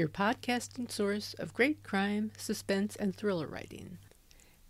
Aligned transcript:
Your 0.00 0.08
podcasting 0.08 0.90
source 0.90 1.34
of 1.34 1.52
great 1.52 1.82
crime, 1.82 2.32
suspense, 2.38 2.96
and 2.96 3.14
thriller 3.14 3.46
writing. 3.46 3.98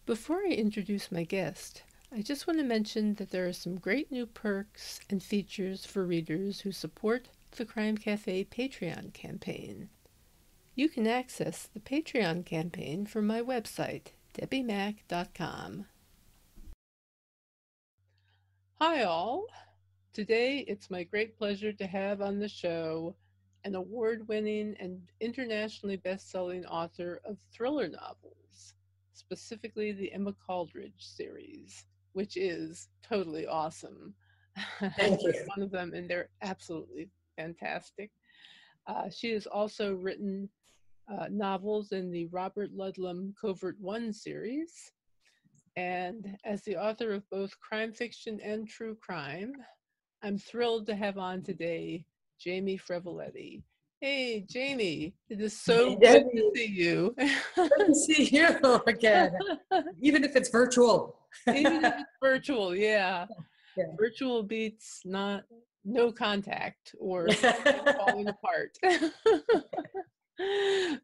Before 0.05 0.39
I 0.39 0.51
introduce 0.51 1.13
my 1.13 1.23
guest, 1.23 1.85
I 2.11 2.21
just 2.21 2.49
want 2.49 2.59
to 2.59 2.65
mention 2.65 3.15
that 3.15 3.31
there 3.31 3.47
are 3.47 3.53
some 3.53 3.79
great 3.79 4.11
new 4.11 4.27
perks 4.27 4.99
and 5.09 5.23
features 5.23 5.87
for 5.87 6.05
readers 6.05 6.63
who 6.63 6.73
support 6.73 7.29
the 7.53 7.65
Crime 7.65 7.97
Cafe 7.97 8.45
Patreon 8.47 9.13
campaign. 9.13 9.89
You 10.75 10.89
can 10.89 11.07
access 11.07 11.69
the 11.73 11.79
Patreon 11.79 12.45
campaign 12.45 13.07
from 13.07 13.29
my 13.29 13.41
website, 13.41 14.09
debbimack.com. 14.35 15.87
Hi, 18.81 19.05
all. 19.05 19.47
Today, 20.13 20.65
it's 20.67 20.91
my 20.91 21.05
great 21.05 21.39
pleasure 21.39 21.73
to 21.73 21.87
have 21.87 22.21
on 22.21 22.41
the 22.41 22.49
show 22.49 23.15
an 23.65 23.75
award 23.75 24.27
winning 24.29 24.75
and 24.81 25.01
internationally 25.21 25.97
best 25.97 26.31
selling 26.31 26.65
author 26.67 27.21
of 27.25 27.37
thriller 27.53 27.89
novels, 27.89 28.75
specifically 29.13 29.93
the 29.93 30.13
Emma 30.13 30.35
Caldridge 30.49 30.93
series, 30.99 31.87
which 32.13 32.37
is 32.37 32.89
totally 33.03 33.47
awesome. 33.47 34.15
Thank 34.97 35.23
you. 35.23 35.33
one 35.47 35.63
of 35.63 35.71
them, 35.71 35.93
and 35.95 36.09
they're 36.09 36.31
absolutely 36.43 37.09
fantastic. 37.37 38.11
Uh, 38.87 39.09
she 39.11 39.31
has 39.33 39.47
also 39.47 39.95
written 39.95 40.49
uh, 41.11 41.27
novels 41.31 41.93
in 41.93 42.11
the 42.11 42.27
Robert 42.27 42.71
Ludlum 42.77 43.35
Covert 43.41 43.77
One 43.81 44.13
series. 44.13 44.93
And 45.77 46.37
as 46.45 46.63
the 46.63 46.77
author 46.77 47.13
of 47.13 47.29
both 47.31 47.59
crime 47.61 47.93
fiction 47.93 48.41
and 48.41 48.69
true 48.69 48.97
crime, 49.01 49.53
I'm 50.23 50.37
thrilled 50.37 50.87
to 50.87 50.97
have 50.97 51.19
on 51.19 51.43
today 51.43 52.05
Jamie 52.41 52.79
Freveletti. 52.79 53.63
Hey, 54.01 54.47
Jamie, 54.49 55.15
it 55.29 55.43
is 55.43 55.61
so 55.61 55.91
Hey, 55.91 56.23
good 56.23 56.25
to 56.35 56.53
see 56.57 56.67
you. 56.67 57.15
Good 57.19 57.87
to 57.87 57.95
see 57.95 58.25
you 58.35 58.81
again, 58.87 59.37
even 60.01 60.25
if 60.25 60.35
it's 60.37 60.49
virtual. 60.49 61.19
Even 61.47 61.85
if 61.85 61.95
it's 61.99 62.11
virtual, 62.23 62.75
yeah. 62.75 63.27
Yeah. 63.77 63.85
Virtual 63.99 64.43
beats 64.43 65.03
not 65.05 65.45
no 65.85 66.11
contact 66.11 66.95
or 66.99 67.29
falling 67.31 68.29
apart. 68.29 68.75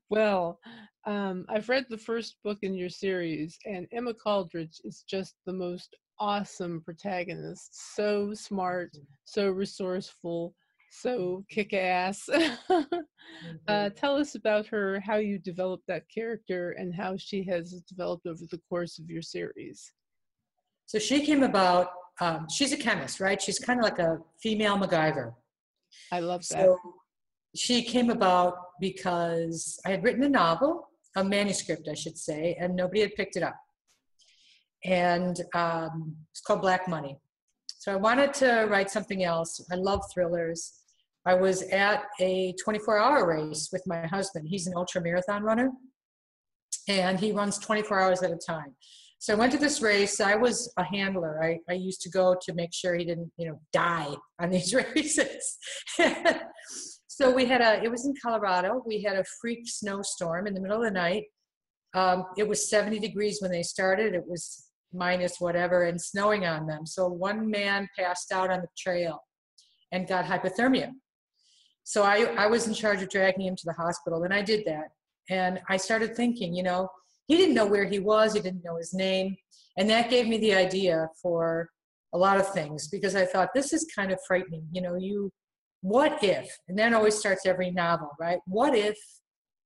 well, 0.09 0.59
um, 1.07 1.45
I've 1.51 1.69
read 1.69 1.85
the 1.91 1.99
first 1.99 2.37
book 2.43 2.59
in 2.63 2.73
your 2.73 2.89
series, 2.89 3.59
and 3.67 3.87
Emma 3.93 4.15
Caldridge 4.15 4.81
is 4.85 5.05
just 5.07 5.35
the 5.45 5.53
most 5.53 5.97
awesome 6.19 6.81
protagonist. 6.81 7.95
So 7.95 8.33
smart, 8.33 8.97
so 9.25 9.51
resourceful, 9.51 10.55
so 11.01 11.45
kick 11.51 11.75
ass. 11.75 12.29
uh, 13.69 13.91
tell 13.91 14.17
us 14.17 14.35
about 14.35 14.67
her, 14.67 15.01
how 15.01 15.17
you 15.17 15.39
developed 15.39 15.87
that 15.89 16.05
character, 16.09 16.73
and 16.73 16.95
how 16.95 17.17
she 17.17 17.45
has 17.45 17.83
developed 17.83 18.27
over 18.27 18.43
the 18.51 18.61
course 18.69 18.99
of 18.99 19.11
your 19.11 19.23
series. 19.23 19.93
so 20.87 20.99
she 20.99 21.25
came 21.25 21.43
about. 21.43 21.89
Um, 22.21 22.47
she's 22.49 22.73
a 22.73 22.79
chemist, 22.79 23.21
right? 23.21 23.41
She's 23.41 23.59
kind 23.59 23.79
of 23.79 23.85
like 23.85 23.99
a 23.99 24.19
female 24.43 24.79
MacGyver. 24.79 25.35
I 26.11 26.21
love 26.21 26.41
that. 26.49 26.65
So 26.65 26.79
she 27.55 27.83
came 27.83 28.09
about 28.09 28.55
because 28.81 29.79
I 29.85 29.91
had 29.91 30.03
written 30.03 30.23
a 30.23 30.29
novel, 30.29 30.89
a 31.17 31.23
manuscript, 31.23 31.89
I 31.91 31.95
should 31.95 32.17
say, 32.17 32.57
and 32.59 32.75
nobody 32.75 33.03
had 33.03 33.15
picked 33.17 33.37
it 33.37 33.43
up. 33.43 33.57
And 34.85 35.39
um, 35.55 36.17
it's 36.31 36.41
called 36.41 36.63
Black 36.63 36.89
Money. 36.89 37.19
So 37.67 37.93
I 37.93 37.97
wanted 37.97 38.33
to 38.35 38.67
write 38.71 38.91
something 38.91 39.25
else. 39.25 39.65
I 39.71 39.75
love 39.75 40.03
thrillers. 40.13 40.81
I 41.27 41.35
was 41.35 41.63
at 41.63 42.05
a 42.21 42.55
24 42.63 42.99
hour 42.99 43.27
race 43.27 43.69
with 43.73 43.83
my 43.87 44.07
husband. 44.07 44.47
He's 44.49 44.69
an 44.69 44.75
ultra 44.77 45.03
marathon 45.03 45.43
runner, 45.43 45.71
and 46.89 47.19
he 47.19 47.33
runs 47.33 47.59
24 47.59 48.01
hours 48.01 48.23
at 48.23 48.31
a 48.31 48.37
time. 48.37 48.77
So 49.19 49.33
I 49.33 49.37
went 49.37 49.51
to 49.53 49.59
this 49.59 49.83
race. 49.83 50.21
I 50.21 50.37
was 50.37 50.73
a 50.77 50.85
handler. 50.85 51.43
I, 51.43 51.59
I 51.69 51.75
used 51.75 52.01
to 52.03 52.11
go 52.11 52.37
to 52.43 52.55
make 52.55 52.73
sure 52.73 52.95
he 52.95 53.05
didn't, 53.05 53.33
you 53.37 53.49
know, 53.49 53.61
die 53.73 54.15
on 54.39 54.51
these 54.51 54.73
races. 54.95 55.59
so 57.09 57.35
we 57.35 57.47
had 57.47 57.61
a, 57.61 57.83
it 57.83 57.91
was 57.91 58.07
in 58.07 58.15
Colorado. 58.23 58.83
We 58.87 59.03
had 59.03 59.17
a 59.17 59.25
freak 59.41 59.63
snowstorm 59.65 60.47
in 60.47 60.55
the 60.55 60.61
middle 60.61 60.77
of 60.77 60.85
the 60.85 60.91
night. 60.91 61.25
Um, 61.95 62.27
it 62.37 62.47
was 62.47 62.69
70 62.69 62.99
degrees 63.01 63.39
when 63.41 63.51
they 63.51 63.63
started. 63.63 64.15
It 64.15 64.25
was 64.29 64.67
minus 64.93 65.41
whatever 65.41 65.85
and 65.85 66.01
snowing 66.01 66.47
on 66.47 66.67
them. 66.67 66.87
So 66.87 67.09
one 67.09 67.51
man 67.51 67.89
passed 67.99 68.31
out 68.33 68.51
on 68.51 68.61
the 68.61 68.69
trail 68.77 69.19
and 69.93 70.07
got 70.07 70.27
hypothermia. 70.27 70.93
So 71.87 72.03
I, 72.03 72.35
I 72.37 72.49
was 72.49 72.67
in 72.67 72.75
charge 72.75 73.01
of 73.01 73.09
dragging 73.11 73.47
him 73.47 73.55
to 73.55 73.65
the 73.65 73.73
hospital, 73.73 74.25
and 74.25 74.35
I 74.35 74.43
did 74.43 74.65
that. 74.67 74.89
And 75.31 75.61
I 75.69 75.77
started 75.77 76.17
thinking, 76.17 76.53
you 76.53 76.65
know, 76.65 76.89
he 77.29 77.37
didn't 77.37 77.55
know 77.55 77.65
where 77.65 77.85
he 77.85 78.01
was, 78.01 78.35
he 78.35 78.41
didn't 78.41 78.65
know 78.65 78.77
his 78.77 78.93
name. 78.93 79.37
And 79.79 79.89
that 79.89 80.11
gave 80.11 80.27
me 80.27 80.37
the 80.39 80.53
idea 80.53 81.09
for 81.23 81.71
a 82.13 82.19
lot 82.19 82.39
of 82.39 82.53
things 82.53 82.89
because 82.89 83.15
I 83.15 83.25
thought 83.25 83.55
this 83.55 83.73
is 83.73 83.87
kind 83.95 84.11
of 84.11 84.19
frightening. 84.27 84.67
You 84.73 84.83
know, 84.83 84.97
you, 84.97 85.31
what 85.81 86.25
if, 86.25 86.59
and 86.67 86.77
that 86.77 86.93
always 86.93 87.15
starts 87.15 87.47
every 87.47 87.71
novel, 87.71 88.11
right? 88.19 88.41
What 88.49 88.75
if 88.75 88.99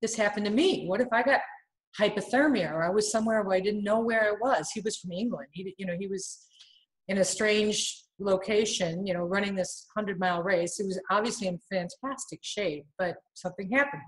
this 0.02 0.14
happened 0.14 0.44
to 0.44 0.52
me? 0.52 0.86
What 0.88 1.00
if 1.00 1.08
I 1.12 1.22
got 1.22 1.40
hypothermia 1.98 2.70
or 2.70 2.84
I 2.84 2.90
was 2.90 3.10
somewhere 3.10 3.42
where 3.42 3.56
I 3.56 3.60
didn't 3.60 3.82
know 3.82 4.00
where 4.00 4.28
I 4.28 4.32
was? 4.32 4.70
He 4.74 4.82
was 4.82 4.98
from 4.98 5.12
England. 5.12 5.48
He, 5.52 5.74
you 5.78 5.86
know, 5.86 5.96
he 5.98 6.06
was 6.06 6.44
in 7.08 7.16
a 7.16 7.24
strange 7.24 8.04
location, 8.20 9.06
you 9.06 9.14
know, 9.14 9.24
running 9.24 9.54
this 9.54 9.86
100 9.94 10.20
mile 10.20 10.42
race. 10.42 10.76
He 10.76 10.84
was 10.84 11.00
obviously 11.10 11.48
in 11.48 11.58
fantastic 11.70 12.40
shape, 12.42 12.86
but 12.98 13.16
something 13.34 13.70
happened. 13.70 14.02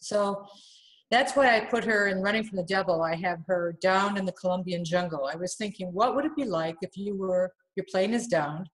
So 0.00 0.46
that's 1.10 1.34
why 1.34 1.56
I 1.56 1.60
put 1.60 1.84
her 1.84 2.08
in 2.08 2.20
Running 2.20 2.44
from 2.44 2.56
the 2.56 2.64
Devil. 2.64 3.02
I 3.02 3.16
have 3.16 3.38
her 3.46 3.76
down 3.80 4.16
in 4.16 4.24
the 4.24 4.32
Colombian 4.32 4.84
jungle. 4.84 5.28
I 5.32 5.36
was 5.36 5.54
thinking, 5.56 5.88
what 5.92 6.14
would 6.14 6.24
it 6.24 6.36
be 6.36 6.44
like 6.44 6.76
if 6.82 6.96
you 6.96 7.16
were, 7.16 7.52
your 7.76 7.86
plane 7.90 8.12
is 8.12 8.26
down, 8.26 8.66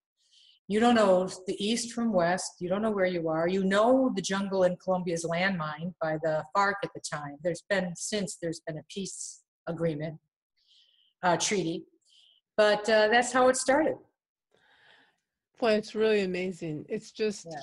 you 0.67 0.81
don't 0.81 0.95
know 0.95 1.29
the 1.47 1.65
east 1.65 1.93
from 1.93 2.13
west, 2.13 2.53
you 2.59 2.69
don't 2.69 2.83
know 2.83 2.91
where 2.91 3.05
you 3.07 3.29
are, 3.29 3.47
you 3.47 3.63
know 3.63 4.11
the 4.17 4.23
jungle 4.23 4.65
in 4.65 4.77
Colombia 4.83 5.15
is 5.15 5.27
by 5.29 6.19
the 6.23 6.43
FARC 6.57 6.75
at 6.83 6.91
the 6.95 7.03
time. 7.09 7.37
There's 7.43 7.63
been, 7.69 7.93
since 7.95 8.39
there's 8.41 8.61
been 8.67 8.79
a 8.79 8.85
peace 8.89 9.43
agreement, 9.67 10.19
uh, 11.23 11.37
treaty, 11.37 11.85
but 12.57 12.89
uh, 12.89 13.09
that's 13.09 13.33
how 13.33 13.49
it 13.49 13.57
started. 13.57 13.97
Boy, 15.59 15.73
it's 15.73 15.95
really 15.95 16.23
amazing. 16.23 16.85
It's 16.89 17.11
just 17.13 17.47
Yeah. 17.47 17.61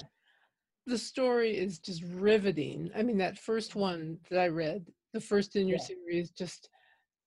the 0.88 0.98
story 0.98 1.58
is 1.58 1.80
just 1.80 2.04
riveting. 2.04 2.92
I 2.96 3.04
mean, 3.04 3.18
that 3.18 3.38
first 3.38 3.76
one 3.76 4.20
that 4.30 4.40
I 4.40 4.48
read, 4.48 4.86
the 5.14 5.22
first 5.22 5.56
in 5.56 5.68
your 5.68 5.78
Yeah. 5.78 5.84
series, 5.86 6.32
just 6.32 6.70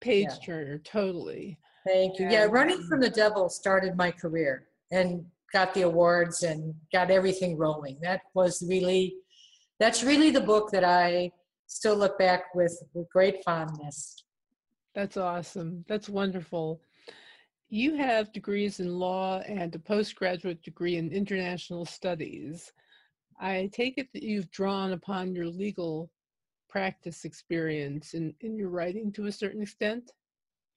page 0.01 0.29
Yeah. 0.31 0.39
turner, 0.45 0.79
totally. 0.79 1.59
Thank 1.87 2.19
you. 2.19 2.29
Yeah, 2.31 2.45
Running 2.45 2.83
from 2.89 3.01
the 3.01 3.11
Devil 3.11 3.49
started 3.49 3.97
my 3.97 4.11
career 4.11 4.69
and 4.91 5.31
got 5.53 5.75
the 5.75 5.83
awards 5.83 6.43
and 6.43 6.75
got 6.93 7.11
everything 7.11 7.57
rolling. 7.57 8.01
That 8.01 8.23
was 8.35 8.63
really, 8.67 9.17
that's 9.79 10.03
really 10.03 10.31
the 10.31 10.41
book 10.41 10.71
that 10.71 10.85
I 10.85 11.31
still 11.67 11.97
look 11.97 12.19
back 12.19 12.55
with 12.55 12.83
with 12.95 13.09
great 13.11 13.45
fondness. 13.45 14.25
That's 14.95 15.17
awesome. 15.17 15.85
That's 15.89 16.09
wonderful. 16.09 16.81
You 17.71 17.97
have 17.97 18.33
degrees 18.33 18.81
in 18.81 18.99
law 18.99 19.41
and 19.41 19.75
a 19.75 19.79
postgraduate 19.79 20.63
degree 20.63 20.97
in 20.97 21.11
international 21.11 21.85
studies. 21.85 22.73
I 23.41 23.71
take 23.73 23.99
it 23.99 24.09
that 24.13 24.23
you've 24.23 24.51
drawn 24.51 24.93
upon 24.93 25.35
your 25.35 25.47
legal 25.47 26.11
practice 26.69 27.25
experience 27.25 28.15
in, 28.15 28.35
in 28.41 28.57
your 28.57 28.69
writing 28.69 29.13
to 29.13 29.27
a 29.27 29.33
certain 29.33 29.63
extent. 29.63 30.13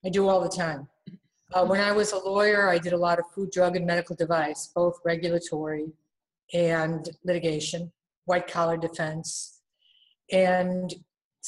I 0.04 0.08
do 0.08 0.28
all 0.28 0.40
the 0.40 0.48
time. 0.48 0.88
Uh, 1.54 1.64
when 1.64 1.80
I 1.80 1.92
was 1.92 2.12
a 2.12 2.18
lawyer, 2.18 2.68
I 2.68 2.78
did 2.78 2.92
a 2.92 2.96
lot 2.96 3.18
of 3.18 3.24
food, 3.34 3.50
drug, 3.50 3.76
and 3.76 3.86
medical 3.86 4.14
device, 4.14 4.70
both 4.74 4.98
regulatory 5.04 5.86
and 6.52 7.08
litigation, 7.24 7.90
white 8.26 8.46
collar 8.46 8.76
defense. 8.76 9.60
And 10.30 10.94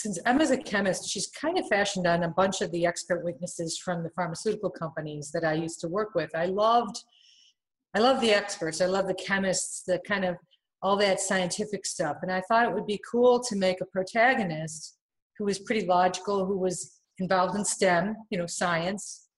since 0.01 0.19
Emma's 0.25 0.51
a 0.51 0.57
chemist, 0.57 1.07
she's 1.07 1.27
kind 1.27 1.59
of 1.59 1.69
fashioned 1.69 2.07
on 2.07 2.23
a 2.23 2.29
bunch 2.29 2.63
of 2.63 2.73
the 2.73 2.87
expert 2.87 3.23
witnesses 3.23 3.77
from 3.77 4.03
the 4.03 4.09
pharmaceutical 4.17 4.71
companies 4.71 5.31
that 5.33 5.45
I 5.45 5.53
used 5.53 5.79
to 5.81 5.89
work 5.89 6.15
with. 6.15 6.31
I 6.35 6.47
loved, 6.47 7.05
I 7.95 7.99
love 7.99 8.23
the 8.23 8.33
experts. 8.33 8.81
I 8.81 8.87
love 8.87 9.07
the 9.07 9.15
chemists, 9.15 9.83
the 9.87 10.01
kind 10.09 10.25
of 10.25 10.37
all 10.81 10.97
that 10.97 11.21
scientific 11.21 11.85
stuff. 11.85 12.17
And 12.23 12.33
I 12.33 12.41
thought 12.49 12.67
it 12.67 12.73
would 12.73 12.87
be 12.87 12.99
cool 13.11 13.41
to 13.41 13.57
make 13.57 13.83
a 13.83 13.85
protagonist 13.85 14.97
who 15.37 15.45
was 15.45 15.59
pretty 15.59 15.87
logical, 15.87 16.47
who 16.47 16.57
was 16.57 17.01
involved 17.19 17.55
in 17.55 17.65
STEM, 17.67 18.17
you 18.31 18.39
know, 18.39 18.47
science. 18.47 19.29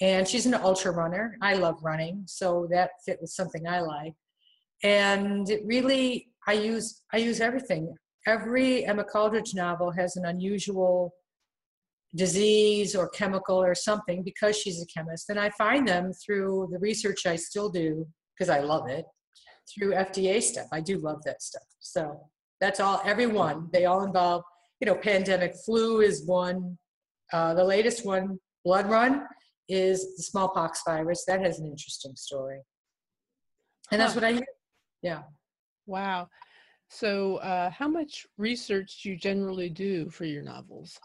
And 0.00 0.28
she's 0.28 0.46
an 0.46 0.54
ultra 0.54 0.92
runner. 0.92 1.36
I 1.42 1.54
love 1.54 1.82
running, 1.82 2.22
so 2.26 2.68
that 2.70 2.90
fit 3.04 3.18
with 3.20 3.30
something 3.30 3.66
I 3.66 3.80
like. 3.80 4.14
And 4.84 5.50
it 5.50 5.62
really, 5.64 6.28
I 6.46 6.52
use 6.52 7.02
I 7.12 7.16
use 7.16 7.40
everything. 7.40 7.96
Every 8.26 8.84
Emma 8.84 9.04
Caldridge 9.04 9.54
novel 9.54 9.90
has 9.92 10.16
an 10.16 10.26
unusual 10.26 11.14
disease 12.14 12.96
or 12.96 13.08
chemical 13.10 13.56
or 13.56 13.74
something 13.74 14.22
because 14.22 14.56
she's 14.56 14.82
a 14.82 14.86
chemist, 14.86 15.30
and 15.30 15.38
I 15.38 15.50
find 15.50 15.86
them 15.86 16.12
through 16.12 16.68
the 16.72 16.78
research 16.78 17.26
I 17.26 17.36
still 17.36 17.68
do 17.68 18.06
because 18.34 18.48
I 18.48 18.60
love 18.60 18.88
it 18.88 19.04
through 19.72 19.92
FDA 19.92 20.42
stuff. 20.42 20.66
I 20.72 20.80
do 20.80 20.98
love 20.98 21.22
that 21.24 21.42
stuff. 21.42 21.62
So 21.80 22.20
that's 22.60 22.80
all, 22.80 23.00
everyone, 23.04 23.68
they 23.72 23.84
all 23.84 24.04
involve, 24.04 24.42
you 24.80 24.86
know, 24.86 24.94
pandemic 24.94 25.54
flu 25.64 26.00
is 26.00 26.24
one. 26.26 26.78
Uh, 27.32 27.54
the 27.54 27.64
latest 27.64 28.06
one, 28.06 28.38
blood 28.64 28.88
run, 28.88 29.26
is 29.68 30.16
the 30.16 30.22
smallpox 30.22 30.82
virus. 30.86 31.24
That 31.26 31.40
has 31.40 31.58
an 31.58 31.66
interesting 31.66 32.12
story. 32.16 32.60
And 33.90 34.00
that's 34.00 34.14
what 34.14 34.24
I 34.24 34.32
hear. 34.32 34.46
Yeah. 35.02 35.22
Wow. 35.86 36.28
So, 36.90 37.36
uh, 37.36 37.70
how 37.70 37.88
much 37.88 38.26
research 38.38 39.02
do 39.02 39.10
you 39.10 39.16
generally 39.16 39.68
do 39.68 40.08
for 40.10 40.24
your 40.24 40.42
novels? 40.42 40.98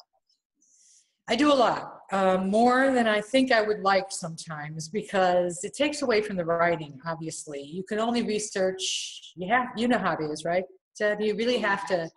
I 1.29 1.35
do 1.35 1.51
a 1.51 1.55
lot, 1.55 1.99
um, 2.11 2.49
more 2.49 2.91
than 2.91 3.07
I 3.07 3.21
think 3.21 3.51
I 3.51 3.61
would 3.61 3.79
like 3.79 4.07
sometimes, 4.09 4.89
because 4.89 5.63
it 5.63 5.73
takes 5.73 6.01
away 6.01 6.21
from 6.21 6.35
the 6.35 6.43
writing. 6.43 6.99
Obviously, 7.05 7.61
you 7.61 7.83
can 7.83 7.99
only 7.99 8.23
research. 8.23 9.33
You 9.35 9.47
have, 9.47 9.67
you 9.77 9.87
know 9.87 9.97
how 9.97 10.13
it 10.13 10.21
is, 10.21 10.43
right, 10.43 10.65
Deb? 10.97 11.21
You 11.21 11.35
really 11.35 11.59
have 11.59 11.87
to, 11.87 12.09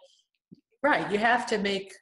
right? 0.83 1.11
You 1.11 1.19
have 1.19 1.47
to 1.47 1.59
make 1.59 1.93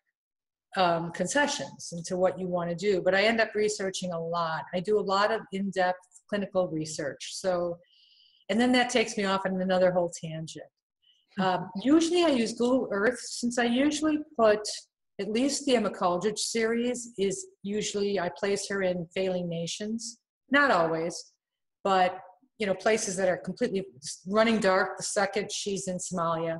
um, 0.77 1.13
concessions 1.13 1.93
into 1.93 2.17
what 2.17 2.39
you 2.39 2.47
want 2.47 2.71
to 2.71 2.77
do. 2.77 3.03
But 3.03 3.15
I 3.15 3.25
end 3.25 3.41
up 3.41 3.55
researching 3.55 4.13
a 4.13 4.19
lot. 4.19 4.63
I 4.75 4.81
do 4.81 4.99
a 4.99 5.01
lot 5.01 5.31
of 5.31 5.43
in-depth 5.53 6.23
clinical 6.29 6.69
research. 6.69 7.35
So, 7.35 7.79
and 8.49 8.59
then 8.59 8.73
that 8.73 8.91
takes 8.91 9.17
me 9.17 9.25
off 9.25 9.47
on 9.47 9.61
another 9.61 9.93
whole 9.93 10.11
tangent. 10.11 10.65
Um, 11.41 11.71
usually, 11.83 12.25
I 12.25 12.29
use 12.29 12.53
Google 12.53 12.89
Earth 12.93 13.19
since 13.19 13.59
I 13.59 13.65
usually 13.65 14.19
put 14.39 14.61
at 15.21 15.31
least 15.31 15.65
the 15.65 15.77
Emma 15.77 15.91
Caldridge 15.91 16.39
series 16.39 17.13
is 17.19 17.47
usually 17.63 18.19
I 18.19 18.31
place 18.37 18.69
her 18.69 18.83
in 18.83 19.07
failing 19.15 19.49
nations. 19.49 20.19
Not 20.51 20.71
always, 20.71 21.33
but 21.83 22.19
you 22.59 22.67
know, 22.67 22.75
places 22.75 23.17
that 23.17 23.29
are 23.29 23.37
completely 23.37 23.85
running 24.29 24.59
dark. 24.59 24.97
The 24.97 25.03
second 25.03 25.51
she's 25.51 25.89
in 25.89 25.99
Somalia, 25.99 26.59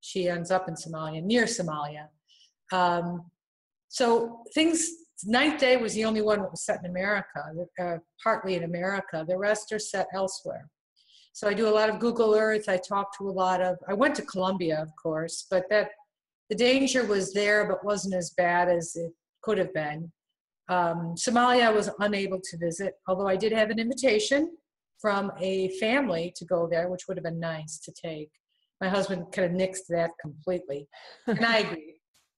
she 0.00 0.28
ends 0.28 0.50
up 0.50 0.68
in 0.68 0.74
Somalia, 0.74 1.22
near 1.22 1.44
Somalia. 1.44 2.06
Um, 2.72 3.30
so 3.88 4.42
things. 4.54 4.88
Ninth 5.26 5.60
Day 5.60 5.76
was 5.76 5.92
the 5.92 6.06
only 6.06 6.22
one 6.22 6.40
that 6.40 6.50
was 6.50 6.64
set 6.64 6.80
in 6.82 6.90
America, 6.90 7.44
uh, 7.78 7.96
partly 8.24 8.54
in 8.54 8.64
America. 8.64 9.22
The 9.28 9.36
rest 9.36 9.70
are 9.70 9.78
set 9.78 10.06
elsewhere. 10.14 10.70
So 11.40 11.48
I 11.48 11.54
do 11.54 11.68
a 11.68 11.70
lot 11.70 11.88
of 11.88 12.00
Google 12.00 12.34
Earth. 12.34 12.68
I 12.68 12.76
talk 12.76 13.16
to 13.16 13.26
a 13.26 13.32
lot 13.32 13.62
of. 13.62 13.78
I 13.88 13.94
went 13.94 14.14
to 14.16 14.22
Colombia, 14.22 14.78
of 14.78 14.94
course, 15.02 15.46
but 15.50 15.64
that 15.70 15.88
the 16.50 16.54
danger 16.54 17.06
was 17.06 17.32
there, 17.32 17.66
but 17.66 17.82
wasn't 17.82 18.14
as 18.14 18.34
bad 18.36 18.68
as 18.68 18.94
it 18.94 19.10
could 19.40 19.56
have 19.56 19.72
been. 19.72 20.12
Um, 20.68 21.14
Somalia, 21.16 21.62
I 21.62 21.70
was 21.70 21.88
unable 21.98 22.40
to 22.42 22.58
visit, 22.58 22.92
although 23.08 23.26
I 23.26 23.36
did 23.36 23.52
have 23.52 23.70
an 23.70 23.78
invitation 23.78 24.50
from 25.00 25.32
a 25.40 25.70
family 25.78 26.30
to 26.36 26.44
go 26.44 26.68
there, 26.70 26.90
which 26.90 27.08
would 27.08 27.16
have 27.16 27.24
been 27.24 27.40
nice 27.40 27.78
to 27.86 27.92
take. 27.92 28.28
My 28.82 28.90
husband 28.90 29.32
kind 29.32 29.50
of 29.50 29.58
nixed 29.58 29.86
that 29.88 30.10
completely, 30.20 30.88
and 31.26 31.42
I 31.42 31.58
agreed. 31.60 31.94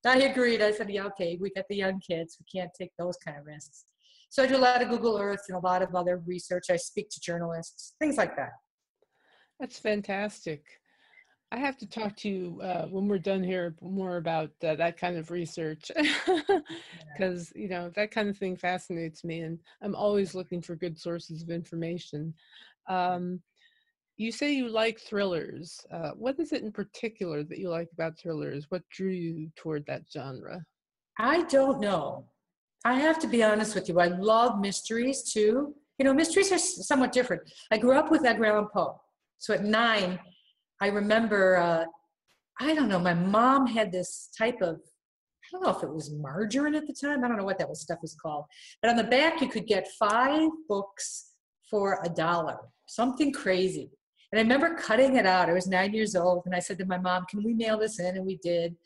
I 0.07 0.19
agreed. 0.19 0.63
I 0.63 0.71
said, 0.71 0.89
"Yeah, 0.89 1.07
okay, 1.07 1.37
we 1.41 1.51
got 1.51 1.65
the 1.69 1.75
young 1.75 1.99
kids. 1.99 2.39
We 2.39 2.61
can't 2.61 2.71
take 2.73 2.93
those 3.01 3.17
kind 3.17 3.37
of 3.37 3.47
risks." 3.47 3.85
So 4.31 4.45
I 4.45 4.47
do 4.47 4.57
a 4.57 4.59
lot 4.59 4.81
of 4.81 4.91
Google 4.91 5.19
Earth 5.19 5.43
and 5.49 5.57
a 5.57 5.67
lot 5.67 5.83
of 5.83 5.93
other 5.97 6.23
research. 6.25 6.67
I 6.71 6.77
speak 6.77 7.11
to 7.11 7.21
journalists, 7.21 7.95
things 7.99 8.17
like 8.17 8.37
that. 8.37 8.53
That's 9.63 9.79
fantastic. 9.79 10.65
I 11.53 11.57
have 11.59 11.77
to 11.79 11.87
talk 11.87 12.17
to 12.17 12.29
you 12.29 12.61
uh, 12.61 12.87
when 12.87 13.07
we're 13.07 13.21
done 13.21 13.45
here 13.45 13.77
more 13.81 14.17
about 14.17 14.51
uh, 14.65 14.75
that 14.75 14.97
kind 14.97 15.17
of 15.17 15.31
research 15.31 15.89
because 17.17 17.53
you 17.55 17.69
know 17.69 17.89
that 17.95 18.11
kind 18.11 18.29
of 18.29 18.37
thing 18.37 18.57
fascinates 18.57 19.23
me, 19.23 19.43
and 19.43 19.61
I'm 19.81 19.95
always 19.95 20.35
looking 20.35 20.63
for 20.63 20.75
good 20.75 20.99
sources 20.99 21.45
of 21.45 21.51
information. 21.51 22.35
Um, 22.89 23.41
you 24.17 24.33
say 24.33 24.53
you 24.53 24.69
like 24.69 24.99
thrillers. 24.99 25.87
Uh, 25.93 26.11
what 26.17 26.41
is 26.41 26.53
it 26.53 26.65
in 26.65 26.73
particular 26.73 27.45
that 27.45 27.59
you 27.59 27.71
like 27.71 27.91
about 27.93 28.19
thrillers? 28.19 28.67
What 28.69 28.83
drew 28.91 29.11
you 29.11 29.49
toward 29.55 29.87
that 29.87 30.03
genre? 30.13 30.61
I 31.21 31.45
don't 31.45 31.79
know. 31.79 32.25
I 32.85 32.95
have 32.95 33.21
to 33.21 33.29
be 33.29 33.45
honest 33.45 33.77
with 33.77 33.89
you. 33.89 34.01
I 34.01 34.09
love 34.09 34.59
mysteries 34.59 35.23
too. 35.23 35.77
You 36.01 36.05
know, 36.05 36.15
mysteries 36.15 36.51
are 36.51 36.59
somewhat 36.59 37.13
different. 37.13 37.43
I 37.71 37.79
grew 37.79 37.97
up 37.97 38.11
with 38.11 38.25
Edgar 38.25 38.47
Allan 38.47 38.67
Poe. 38.75 39.02
So 39.43 39.53
at 39.53 39.65
nine, 39.65 40.21
I 40.81 40.87
remember, 40.87 41.57
uh, 41.57 41.85
I 42.61 42.75
don't 42.77 42.89
know, 42.89 43.01
my 43.01 43.13
mom 43.13 43.67
had 43.67 43.91
this 43.91 44.29
type 44.39 44.63
of, 44.63 44.77
I 44.77 45.49
don't 45.51 45.65
know 45.65 45.77
if 45.77 45.83
it 45.83 45.93
was 45.93 46.13
margarine 46.13 46.77
at 46.77 46.87
the 46.87 46.93
time. 46.93 47.25
I 47.25 47.29
don't 47.29 47.37
know 47.37 47.45
what 47.45 47.59
that 47.59 47.69
was, 47.69 47.81
stuff 47.81 47.99
was 48.03 48.15
called. 48.15 48.45
But 48.81 48.93
on 48.93 48.97
the 48.97 49.03
back, 49.03 49.41
you 49.41 49.49
could 49.49 49.67
get 49.67 49.89
five 49.99 50.49
books 50.69 51.33
for 51.69 51.99
a 52.05 52.09
dollar, 52.09 52.57
something 52.87 53.33
crazy. 53.33 53.91
And 54.31 54.39
I 54.39 54.43
remember 54.43 54.77
cutting 54.77 55.17
it 55.17 55.27
out. 55.27 55.51
I 55.51 55.55
was 55.55 55.67
nine 55.67 55.93
years 55.93 56.15
old. 56.15 56.45
And 56.47 56.55
I 56.55 56.61
said 56.61 56.79
to 56.79 56.85
my 56.85 56.99
mom, 56.99 57.27
Can 57.29 57.43
we 57.43 57.53
mail 57.53 57.81
this 57.81 57.99
in? 57.99 58.17
And 58.17 58.25
we 58.25 58.37
did. 58.45 58.77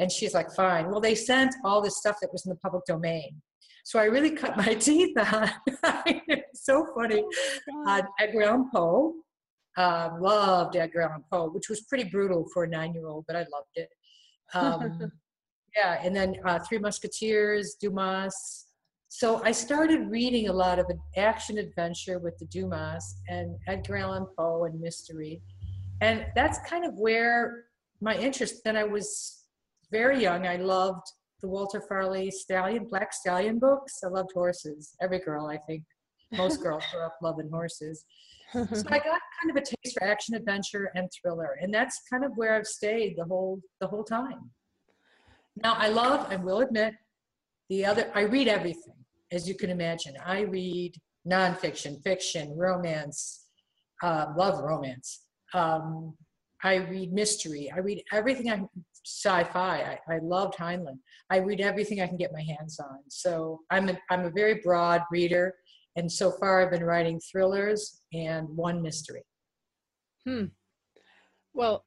And 0.00 0.10
she's 0.10 0.34
like, 0.34 0.50
Fine. 0.50 0.90
Well, 0.90 1.00
they 1.00 1.14
sent 1.14 1.54
all 1.64 1.80
this 1.80 1.98
stuff 1.98 2.16
that 2.22 2.32
was 2.32 2.44
in 2.44 2.50
the 2.50 2.56
public 2.56 2.84
domain. 2.86 3.40
So 3.84 4.00
I 4.00 4.06
really 4.06 4.32
cut 4.32 4.56
my 4.56 4.74
teeth 4.80 5.16
on. 5.16 5.48
it's 6.26 6.64
so 6.64 6.88
funny. 6.92 7.24
Uh, 7.86 8.02
Edgar 8.18 8.42
Allan 8.42 8.68
Poe. 8.68 9.14
Uh, 9.76 10.10
loved 10.20 10.76
Edgar 10.76 11.02
Allan 11.02 11.24
Poe, 11.30 11.50
which 11.50 11.68
was 11.68 11.80
pretty 11.82 12.04
brutal 12.04 12.46
for 12.52 12.64
a 12.64 12.68
nine-year-old, 12.68 13.24
but 13.26 13.36
I 13.36 13.40
loved 13.40 13.74
it. 13.74 13.88
Um, 14.54 15.10
yeah, 15.76 16.00
and 16.02 16.14
then 16.14 16.36
uh, 16.44 16.58
Three 16.58 16.78
Musketeers, 16.78 17.76
Dumas. 17.80 18.66
So 19.08 19.42
I 19.44 19.52
started 19.52 20.10
reading 20.10 20.48
a 20.48 20.52
lot 20.52 20.78
of 20.78 20.86
action 21.16 21.58
adventure 21.58 22.18
with 22.18 22.36
the 22.38 22.46
Dumas 22.46 23.16
and 23.28 23.56
Edgar 23.66 23.96
Allan 23.96 24.26
Poe 24.38 24.64
and 24.64 24.80
mystery, 24.80 25.40
and 26.00 26.26
that's 26.34 26.58
kind 26.68 26.84
of 26.84 26.94
where 26.94 27.64
my 28.00 28.16
interest. 28.16 28.64
Then 28.64 28.76
I 28.76 28.84
was 28.84 29.44
very 29.90 30.20
young. 30.20 30.46
I 30.46 30.56
loved 30.56 31.06
the 31.42 31.48
Walter 31.48 31.82
Farley 31.88 32.30
Stallion, 32.30 32.86
Black 32.88 33.12
Stallion 33.12 33.58
books. 33.58 34.00
I 34.04 34.08
loved 34.08 34.30
horses. 34.32 34.94
Every 35.02 35.18
girl, 35.18 35.46
I 35.46 35.58
think, 35.58 35.82
most 36.32 36.62
girls 36.62 36.84
grow 36.92 37.06
up 37.06 37.16
loving 37.22 37.50
horses. 37.50 38.04
So 38.52 38.62
I 38.62 38.64
got 38.98 39.20
kind 39.40 39.50
of 39.50 39.56
a 39.56 39.60
taste 39.60 39.98
for 39.98 40.04
action 40.04 40.34
adventure 40.34 40.90
and 40.94 41.08
thriller, 41.12 41.58
and 41.60 41.72
that's 41.72 42.02
kind 42.10 42.24
of 42.24 42.32
where 42.36 42.54
I've 42.54 42.66
stayed 42.66 43.14
the 43.16 43.24
whole 43.24 43.60
the 43.80 43.86
whole 43.86 44.04
time. 44.04 44.50
Now 45.62 45.74
I 45.74 45.88
love, 45.88 46.26
I 46.30 46.36
will 46.36 46.60
admit 46.60 46.94
the 47.68 47.84
other. 47.84 48.10
I 48.14 48.22
read 48.22 48.48
everything, 48.48 48.94
as 49.30 49.48
you 49.48 49.54
can 49.54 49.70
imagine. 49.70 50.14
I 50.24 50.40
read 50.40 50.94
nonfiction, 51.28 52.02
fiction, 52.02 52.56
romance. 52.56 53.46
Uh, 54.02 54.26
love 54.36 54.62
romance. 54.62 55.26
Um, 55.54 56.14
I 56.64 56.76
read 56.76 57.12
mystery. 57.12 57.70
I 57.74 57.78
read 57.78 58.02
everything. 58.12 58.50
I 58.50 58.62
sci-fi. 59.04 59.98
I, 60.08 60.14
I 60.14 60.18
loved 60.18 60.56
Heinlein. 60.56 60.98
I 61.30 61.38
read 61.38 61.60
everything 61.60 62.00
I 62.00 62.06
can 62.06 62.16
get 62.16 62.32
my 62.32 62.42
hands 62.42 62.78
on. 62.78 62.98
So 63.08 63.60
I'm 63.70 63.88
a, 63.88 63.98
I'm 64.10 64.24
a 64.26 64.30
very 64.30 64.60
broad 64.62 65.02
reader, 65.10 65.54
and 65.96 66.10
so 66.10 66.30
far 66.32 66.62
I've 66.62 66.70
been 66.70 66.84
writing 66.84 67.20
thrillers 67.20 68.02
and 68.12 68.48
one 68.48 68.82
mystery. 68.82 69.24
Hmm. 70.26 70.46
Well, 71.54 71.84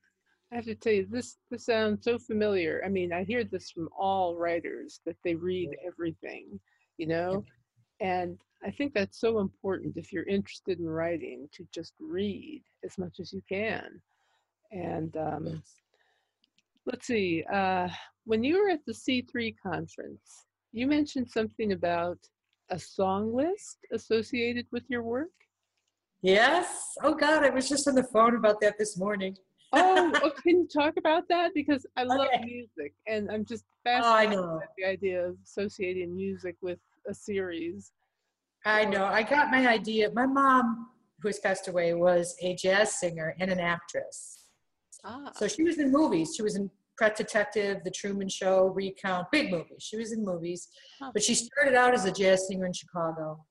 I 0.52 0.56
have 0.56 0.66
to 0.66 0.76
tell 0.76 0.94
you, 0.94 1.08
this 1.10 1.38
this 1.50 1.66
sounds 1.66 2.04
so 2.04 2.20
familiar. 2.20 2.82
I 2.86 2.90
mean, 2.90 3.12
I 3.12 3.24
hear 3.24 3.44
this 3.44 3.72
from 3.72 3.90
all 3.98 4.36
writers 4.36 5.02
that 5.06 5.18
they 5.24 5.36
read 5.36 5.70
everything, 5.86 6.60
you 6.98 7.08
know, 7.08 7.44
and 8.00 8.38
I 8.64 8.72
think 8.72 8.94
that's 8.94 9.20
so 9.20 9.40
important 9.40 9.98
if 9.98 10.12
you're 10.12 10.28
interested 10.28 10.80
in 10.80 10.88
writing 10.88 11.48
to 11.54 11.68
just 11.74 11.94
read 12.00 12.64
as 12.84 12.98
much 12.98 13.20
as 13.20 13.34
you 13.34 13.42
can. 13.50 14.02
And 14.72 15.16
um, 15.18 15.64
let's 16.86 17.08
see, 17.08 17.44
uh, 17.52 17.88
when 18.26 18.44
you 18.44 18.62
were 18.62 18.70
at 18.70 18.86
the 18.86 18.94
C3 18.94 19.56
conference, 19.62 20.46
you 20.72 20.88
mentioned 20.88 21.30
something 21.30 21.72
about 21.72 22.18
a 22.70 22.80
song 22.80 23.34
list 23.36 23.78
associated 23.92 24.66
with 24.72 24.84
your 24.90 25.04
work. 25.04 25.30
Yes. 26.22 26.96
Oh 27.04 27.14
God, 27.14 27.44
I 27.44 27.50
was 27.50 27.70
just 27.70 27.88
on 27.88 27.96
the 27.96 28.04
phone 28.04 28.36
about 28.36 28.60
that 28.62 28.78
this 28.80 28.98
morning. 28.98 29.36
oh, 29.74 30.12
oh, 30.24 30.32
can 30.44 30.60
you 30.62 30.68
talk 30.68 30.96
about 30.98 31.24
that? 31.30 31.52
Because 31.54 31.86
I 31.98 32.04
love 32.04 32.28
Okay. 32.34 32.44
music, 32.44 32.94
and 33.08 33.30
I'm 33.32 33.46
just 33.46 33.66
Oh, 33.86 33.90
fascinated 34.02 34.32
know. 34.40 34.60
by 34.60 34.66
the 34.78 34.86
idea 34.86 35.28
of 35.28 35.38
associating 35.44 36.16
music 36.16 36.56
with 36.62 36.80
a 37.08 37.14
series. 37.14 37.92
I 38.66 38.86
know. 38.86 39.06
I 39.06 39.22
got 39.22 39.52
my 39.52 39.68
idea. 39.68 40.10
My 40.14 40.26
mom, 40.26 40.90
who 41.22 41.28
has 41.28 41.40
passed 41.40 41.68
away, 41.68 41.94
was 41.94 42.36
a 42.42 42.56
jazz 42.56 42.96
singer 42.96 43.36
and 43.40 43.52
an 43.52 43.60
actress. 43.60 44.46
Ah, 45.04 45.32
So 45.36 45.48
she 45.48 45.62
was 45.62 45.78
in 45.78 45.92
movies. 45.92 46.34
She 46.36 46.42
was 46.42 46.56
in 46.56 46.72
Pet 47.00 47.16
Detective, 47.16 47.84
The 47.84 47.92
Truman 47.92 48.30
Show, 48.30 48.68
Recount, 48.68 49.28
big 49.32 49.52
movies. 49.52 49.80
She 49.80 49.98
was 49.98 50.12
in 50.12 50.24
movies. 50.24 50.70
But 51.14 51.24
she 51.24 51.36
started 51.36 51.76
out 51.76 51.94
as 51.94 52.06
a 52.06 52.12
jazz 52.12 52.48
singer 52.48 52.66
in 52.66 52.74
Chicago. 52.74 53.44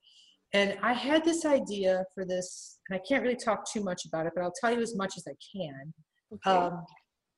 And 0.53 0.79
I 0.83 0.93
had 0.93 1.25
this 1.25 1.45
idea 1.45 2.05
for 2.15 2.25
this, 2.25 2.79
and 2.89 2.99
I 2.99 3.03
can't 3.07 3.23
really 3.23 3.37
talk 3.37 3.71
too 3.71 3.83
much 3.83 4.05
about 4.07 4.27
it, 4.27 4.33
but 4.35 4.43
I'll 4.45 4.55
tell 4.61 4.73
you 4.73 4.81
as 4.81 4.95
much 4.97 5.15
as 5.17 5.25
I 5.29 5.35
can. 5.57 5.93
okay. 6.33 6.51
um, 6.51 6.85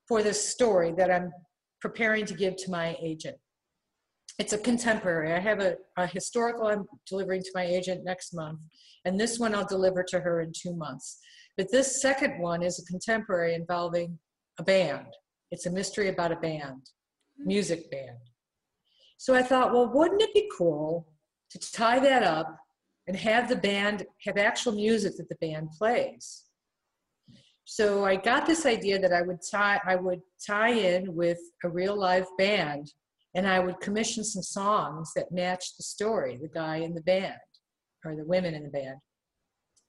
for 0.06 0.22
this 0.22 0.48
story 0.48 0.92
that 0.96 1.10
I'm 1.10 1.32
preparing 1.80 2.24
to 2.26 2.34
give 2.34 2.56
to 2.56 2.70
my 2.70 2.96
agent. 3.02 3.36
It's 4.38 4.52
a 4.52 4.58
contemporary. 4.58 5.32
I 5.32 5.38
have 5.38 5.60
a, 5.60 5.76
a 5.96 6.06
historical 6.06 6.68
I'm 6.68 6.84
delivering 7.08 7.42
to 7.42 7.50
my 7.54 7.64
agent 7.64 8.04
next 8.04 8.34
month, 8.34 8.60
and 9.04 9.18
this 9.18 9.38
one 9.38 9.54
I'll 9.54 9.66
deliver 9.66 10.04
to 10.08 10.20
her 10.20 10.42
in 10.42 10.52
two 10.54 10.74
months. 10.74 11.18
But 11.56 11.70
this 11.72 12.02
second 12.02 12.38
one 12.38 12.62
is 12.62 12.78
a 12.78 12.84
contemporary 12.84 13.54
involving 13.54 14.18
a 14.58 14.62
band. 14.62 15.06
It's 15.50 15.66
a 15.66 15.70
mystery 15.70 16.08
about 16.08 16.32
a 16.32 16.36
band, 16.36 16.90
music 17.38 17.90
band. 17.90 18.18
So 19.18 19.34
I 19.34 19.42
thought, 19.42 19.72
well, 19.72 19.90
wouldn't 19.92 20.22
it 20.22 20.34
be 20.34 20.50
cool 20.56 21.06
to 21.50 21.58
tie 21.72 22.00
that 22.00 22.22
up 22.22 22.56
and 23.06 23.16
have 23.16 23.48
the 23.48 23.56
band 23.56 24.04
have 24.24 24.36
actual 24.36 24.72
music 24.72 25.16
that 25.16 25.28
the 25.28 25.36
band 25.40 25.70
plays? 25.78 26.44
So 27.64 28.04
I 28.04 28.16
got 28.16 28.46
this 28.46 28.66
idea 28.66 28.98
that 28.98 29.12
I 29.12 29.22
would 29.22 29.38
tie 29.50 29.80
I 29.84 29.96
would 29.96 30.20
tie 30.46 30.70
in 30.70 31.14
with 31.14 31.38
a 31.64 31.68
real 31.68 31.98
live 31.98 32.26
band 32.38 32.92
and 33.34 33.46
I 33.46 33.58
would 33.58 33.80
commission 33.80 34.24
some 34.24 34.42
songs 34.42 35.12
that 35.14 35.32
matched 35.32 35.76
the 35.76 35.82
story, 35.82 36.38
the 36.40 36.48
guy 36.48 36.76
in 36.76 36.94
the 36.94 37.02
band 37.02 37.34
or 38.04 38.14
the 38.14 38.24
women 38.24 38.54
in 38.54 38.62
the 38.62 38.70
band. 38.70 38.96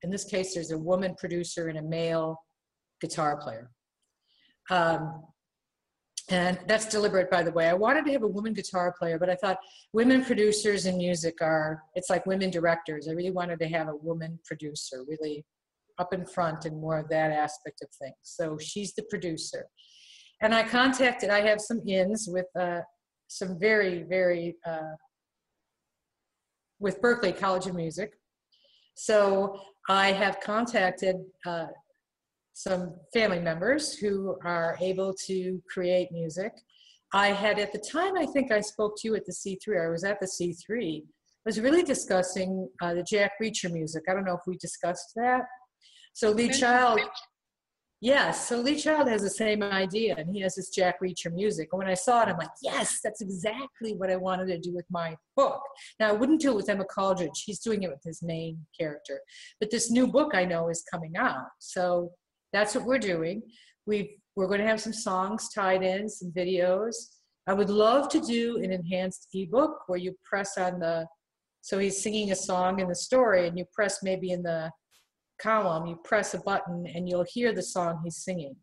In 0.04 0.10
this 0.10 0.26
case, 0.26 0.54
there's 0.54 0.72
a 0.72 0.78
woman 0.78 1.16
producer 1.18 1.68
and 1.68 1.78
a 1.78 1.82
male 1.82 2.42
guitar 3.00 3.38
player. 3.38 3.70
Um, 4.70 5.24
and 6.30 6.60
that's 6.68 6.86
deliberate, 6.88 7.32
by 7.32 7.42
the 7.42 7.52
way. 7.52 7.68
I 7.68 7.74
wanted 7.74 8.06
to 8.06 8.12
have 8.12 8.24
a 8.24 8.28
woman 8.28 8.54
guitar 8.54 8.94
player, 8.98 9.18
but 9.18 9.30
I 9.30 9.36
thought 9.36 9.58
women 9.94 10.26
producers 10.26 10.86
in 10.86 10.98
music 10.98 11.36
are, 11.42 11.84
it's 11.96 12.10
like 12.10 12.26
women 12.26 12.50
directors. 12.50 13.08
I 13.08 13.14
really 13.14 13.32
wanted 13.32 13.60
to 13.60 13.68
have 13.70 13.88
a 13.88 13.96
woman 13.96 14.38
producer, 14.46 15.06
really 15.08 15.46
up 16.00 16.14
in 16.14 16.26
front 16.26 16.66
and 16.66 16.80
more 16.80 17.00
of 17.00 17.08
that 17.10 17.32
aspect 17.32 17.82
of 17.82 17.90
things. 17.98 18.16
So 18.24 18.58
she's 18.58 18.94
the 18.94 19.04
producer. 19.04 19.68
And 20.42 20.54
I 20.54 20.64
contacted, 20.64 21.30
I 21.30 21.42
have 21.42 21.62
some 21.62 21.82
ins 21.88 22.28
with 22.30 22.46
uh, 22.60 22.82
some 23.28 23.58
very, 23.58 24.04
very, 24.04 24.58
uh, 24.66 24.96
with 26.80 27.02
Berklee 27.02 27.38
College 27.38 27.68
of 27.68 27.76
Music. 27.76 28.12
So 28.96 29.60
I 29.90 30.12
have 30.12 30.40
contacted 30.42 31.16
uh, 31.46 31.68
some 32.58 32.92
family 33.14 33.40
members 33.40 33.94
who 33.94 34.36
are 34.44 34.76
able 34.82 35.14
to 35.14 35.62
create 35.72 36.12
music. 36.12 36.52
I 37.14 37.28
had 37.28 37.60
at 37.60 37.72
the 37.72 37.78
time, 37.78 38.18
I 38.18 38.26
think 38.26 38.52
I 38.52 38.62
spoke 38.62 38.96
to 38.98 39.08
you 39.08 39.16
at 39.16 39.28
the 39.28 39.32
C3, 39.32 39.86
I 39.86 39.90
was 39.90 40.04
at 40.04 40.20
the 40.20 40.26
C3, 40.26 41.04
I 41.04 41.04
was 41.46 41.60
really 41.60 41.84
discussing 41.84 42.68
uh, 42.82 42.96
the 42.96 43.04
Jack 43.04 43.34
Reacher 43.40 43.72
music. 43.72 44.06
I 44.10 44.14
don't 44.16 44.26
know 44.26 44.34
if 44.34 44.42
we 44.48 44.58
discussed 44.58 45.12
that. 45.16 45.44
So 46.14 46.32
Lee 46.32 46.50
Child, 46.50 47.00
yes, 48.02 48.50
so 48.50 48.60
Lee 48.60 48.76
Child 48.76 49.08
has 49.08 49.22
the 49.22 49.30
same 49.30 49.62
idea 49.62 50.16
and 50.18 50.28
he 50.28 50.42
has 50.42 50.56
this 50.56 50.72
Jack 50.72 51.00
Reacher 51.00 51.32
music. 51.32 51.70
And 51.72 51.78
when 51.78 51.88
I 51.88 51.94
saw 51.94 52.24
it, 52.24 52.30
I'm 52.30 52.38
like, 52.38 52.50
yes, 52.64 53.02
that's 53.04 53.22
exactly 53.22 53.94
what 53.94 54.10
I 54.10 54.16
wanted 54.16 54.48
to 54.48 54.58
do 54.58 54.74
with 54.74 54.88
my 54.90 55.16
book. 55.36 55.62
Now, 56.00 56.10
I 56.10 56.14
wouldn't 56.14 56.42
do 56.42 56.54
it 56.54 56.56
with 56.56 56.70
Emma 56.70 56.86
Caldridge. 56.86 57.44
He's 57.46 57.60
doing 57.60 57.84
it 57.84 57.92
with 57.92 58.02
his 58.04 58.24
main 58.24 58.66
character. 58.78 59.20
But 59.60 59.70
this 59.70 59.92
new 59.92 60.08
book 60.08 60.32
I 60.34 60.44
know 60.44 60.70
is 60.70 60.84
coming 60.92 61.18
out. 61.18 61.46
So 61.60 62.14
that's 62.54 62.76
what 62.76 62.86
we're 62.86 63.00
doing. 63.00 63.42
We've, 63.86 64.10
we're 64.36 64.48
going 64.48 64.62
to 64.62 64.68
have 64.68 64.82
some 64.82 64.94
songs 64.94 65.50
tied 65.54 65.84
in, 65.84 66.10
some 66.10 66.32
videos. 66.32 66.96
I 67.48 67.54
would 67.54 67.70
love 67.70 68.10
to 68.10 68.20
do 68.20 68.58
an 68.58 68.72
enhanced 68.72 69.28
ebook 69.34 69.84
where 69.88 70.00
you 70.00 70.14
press 70.30 70.58
on 70.58 70.80
the, 70.80 71.06
so 71.62 71.80
he's 71.80 72.02
singing 72.02 72.32
a 72.32 72.36
song 72.36 72.80
in 72.80 72.88
the 72.88 72.96
story 72.96 73.48
and 73.48 73.58
you 73.58 73.66
press 73.74 74.00
maybe 74.04 74.32
in 74.32 74.44
the 74.44 74.72
column, 75.42 75.88
you 75.88 75.98
press 76.04 76.34
a 76.34 76.40
button 76.40 76.86
and 76.94 77.08
you'll 77.08 77.26
hear 77.28 77.54
the 77.54 77.64
song 77.64 78.02
he's 78.04 78.18
singing. 78.18 78.56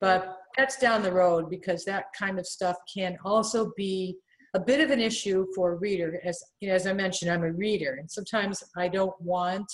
But 0.00 0.36
that's 0.56 0.78
down 0.78 1.02
the 1.02 1.12
road 1.12 1.50
because 1.50 1.84
that 1.84 2.06
kind 2.18 2.38
of 2.38 2.46
stuff 2.46 2.76
can 2.92 3.16
also 3.24 3.72
be 3.76 4.16
a 4.54 4.60
bit 4.60 4.80
of 4.80 4.90
an 4.90 5.00
issue 5.00 5.46
for 5.54 5.72
a 5.72 5.76
reader. 5.76 6.20
As, 6.24 6.42
you 6.60 6.68
know, 6.68 6.74
as 6.74 6.86
I 6.86 6.92
mentioned, 6.92 7.30
I'm 7.30 7.42
a 7.42 7.52
reader 7.52 7.96
and 8.00 8.10
sometimes 8.10 8.62
I 8.76 8.88
don't 8.88 9.14
want 9.20 9.70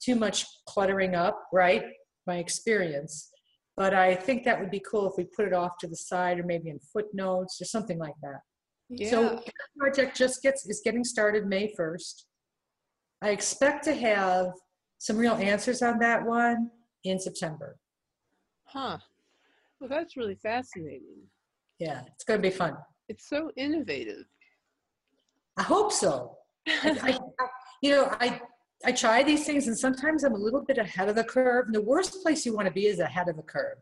too 0.00 0.14
much 0.14 0.44
cluttering 0.68 1.14
up, 1.14 1.40
right? 1.52 1.84
My 2.26 2.36
experience. 2.36 3.30
But 3.76 3.92
I 3.92 4.14
think 4.14 4.44
that 4.44 4.58
would 4.58 4.70
be 4.70 4.82
cool 4.90 5.06
if 5.06 5.14
we 5.18 5.24
put 5.24 5.46
it 5.46 5.52
off 5.52 5.78
to 5.80 5.86
the 5.86 5.96
side 5.96 6.38
or 6.38 6.44
maybe 6.44 6.70
in 6.70 6.78
footnotes 6.92 7.60
or 7.60 7.66
something 7.66 7.98
like 7.98 8.14
that. 8.22 8.40
Yeah. 8.88 9.10
So 9.10 9.22
the 9.44 9.52
project 9.78 10.16
just 10.16 10.42
gets 10.42 10.66
is 10.66 10.80
getting 10.84 11.04
started 11.04 11.46
May 11.46 11.74
1st. 11.78 12.24
I 13.22 13.30
expect 13.30 13.84
to 13.84 13.94
have 13.94 14.48
some 14.98 15.16
real 15.16 15.34
answers 15.34 15.82
on 15.82 15.98
that 15.98 16.24
one 16.24 16.70
in 17.04 17.18
September. 17.18 17.76
Huh. 18.64 18.98
Well, 19.80 19.88
that's 19.88 20.16
really 20.16 20.36
fascinating. 20.36 21.22
Yeah, 21.78 22.02
it's 22.14 22.24
going 22.24 22.40
to 22.40 22.48
be 22.48 22.54
fun. 22.54 22.76
It's 23.08 23.28
so 23.28 23.50
innovative. 23.56 24.24
I 25.56 25.62
hope 25.62 25.92
so. 25.92 26.36
I, 26.68 26.98
I, 27.02 27.18
you 27.82 27.90
know, 27.90 28.08
I 28.20 28.40
I 28.84 28.92
try 28.92 29.22
these 29.22 29.46
things 29.46 29.66
and 29.68 29.78
sometimes 29.78 30.22
I'm 30.24 30.34
a 30.34 30.38
little 30.38 30.62
bit 30.62 30.78
ahead 30.78 31.08
of 31.08 31.16
the 31.16 31.24
curve. 31.24 31.66
And 31.66 31.74
the 31.74 31.82
worst 31.82 32.22
place 32.22 32.44
you 32.44 32.54
want 32.54 32.66
to 32.66 32.72
be 32.72 32.86
is 32.86 32.98
ahead 32.98 33.28
of 33.28 33.36
the 33.36 33.42
curve. 33.42 33.78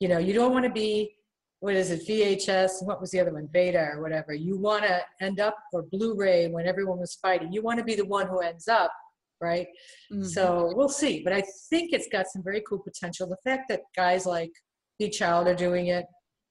You 0.00 0.08
know, 0.08 0.18
you 0.18 0.32
don't 0.32 0.52
want 0.52 0.64
to 0.64 0.70
be, 0.70 1.14
what 1.60 1.74
is 1.74 1.90
it, 1.90 2.06
VHS, 2.06 2.84
what 2.84 3.00
was 3.00 3.10
the 3.10 3.20
other 3.20 3.32
one, 3.32 3.48
beta 3.52 3.90
or 3.94 4.02
whatever. 4.02 4.32
You 4.32 4.56
want 4.56 4.84
to 4.84 5.00
end 5.20 5.40
up, 5.40 5.56
or 5.72 5.82
Blu-ray 5.82 6.48
when 6.48 6.66
everyone 6.66 6.98
was 6.98 7.14
fighting. 7.14 7.52
You 7.52 7.62
want 7.62 7.78
to 7.78 7.84
be 7.84 7.96
the 7.96 8.04
one 8.04 8.28
who 8.28 8.40
ends 8.40 8.68
up, 8.68 8.92
right? 9.40 9.66
Mm-hmm. 10.12 10.24
So 10.24 10.72
we'll 10.76 10.88
see. 10.88 11.22
But 11.24 11.32
I 11.32 11.42
think 11.70 11.92
it's 11.92 12.08
got 12.08 12.26
some 12.28 12.42
very 12.44 12.62
cool 12.68 12.78
potential. 12.78 13.26
The 13.26 13.50
fact 13.50 13.64
that 13.70 13.80
guys 13.96 14.24
like 14.26 14.52
Lee 15.00 15.10
Child 15.10 15.48
are 15.48 15.54
doing 15.54 15.88
it. 15.88 16.06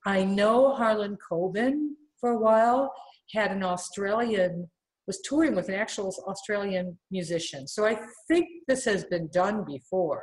I 0.06 0.24
know 0.24 0.74
Harlan 0.74 1.16
Coben 1.16 1.90
for 2.20 2.30
a 2.30 2.38
while 2.38 2.92
had 3.32 3.52
an 3.52 3.62
Australian 3.62 4.70
was 5.08 5.20
touring 5.22 5.56
with 5.56 5.70
an 5.70 5.74
actual 5.74 6.14
Australian 6.28 6.96
musician. 7.10 7.66
So 7.66 7.86
I 7.86 7.98
think 8.28 8.46
this 8.68 8.84
has 8.84 9.04
been 9.04 9.28
done 9.32 9.64
before. 9.64 10.22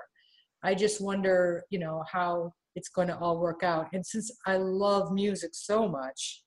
I 0.64 0.76
just 0.76 1.02
wonder, 1.02 1.64
you 1.72 1.80
know, 1.80 2.04
how 2.10 2.54
it's 2.76 2.90
going 2.90 3.08
to 3.08 3.18
all 3.18 3.40
work 3.40 3.64
out. 3.64 3.88
And 3.94 4.06
since 4.06 4.32
I 4.46 4.58
love 4.58 5.12
music 5.12 5.50
so 5.54 5.88
much, 5.88 6.44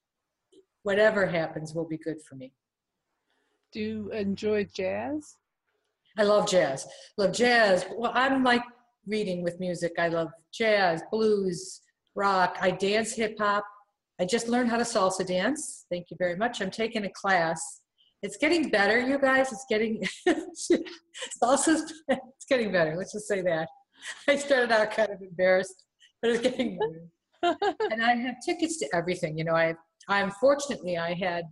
whatever 0.85 1.27
happens 1.27 1.75
will 1.75 1.89
be 1.89 1.99
good 1.99 2.19
for 2.29 2.37
me. 2.37 2.53
Do 3.73 3.81
you 3.81 4.11
enjoy 4.13 4.69
jazz? 4.73 5.37
I 6.17 6.23
love 6.23 6.49
jazz. 6.49 6.87
Love 7.17 7.33
jazz. 7.33 7.87
Well, 7.97 8.13
I'm 8.15 8.45
like 8.45 8.63
reading 9.09 9.43
with 9.43 9.59
music. 9.59 9.93
I 9.99 10.09
love 10.09 10.29
jazz, 10.55 11.03
blues, 11.11 11.81
rock. 12.15 12.57
I 12.61 12.71
dance 12.71 13.15
hip 13.15 13.37
hop. 13.39 13.65
I 14.21 14.25
just 14.27 14.49
learned 14.49 14.71
how 14.71 14.77
to 14.77 14.85
salsa 14.85 15.27
dance. 15.27 15.87
Thank 15.91 16.07
you 16.11 16.17
very 16.21 16.37
much. 16.37 16.61
I'm 16.61 16.71
taking 16.71 17.05
a 17.05 17.11
class 17.11 17.81
it's 18.23 18.37
getting 18.37 18.71
better, 18.71 18.99
you 18.99 19.19
guys. 19.19 19.53
It's 19.53 19.67
getting 19.69 20.03
also 21.43 21.77
it's 22.09 22.45
getting 22.49 22.73
better. 22.73 22.97
Let's 22.97 23.13
just 23.13 23.29
say 23.29 23.43
that. 23.43 23.69
I 24.29 24.37
started 24.37 24.73
out 24.73 24.91
kind 24.91 25.11
of 25.11 25.21
embarrassed, 25.23 25.85
but 26.21 26.33
it's 26.33 26.43
getting 26.43 26.79
better. 26.79 27.57
and 27.91 28.03
I 28.03 28.17
have 28.17 28.37
tickets 28.45 28.79
to 28.79 28.89
everything. 28.95 29.39
You 29.39 29.45
know, 29.45 29.55
I 29.55 29.75
I 30.09 30.21
unfortunately 30.21 30.99
I 30.99 31.15
had 31.15 31.45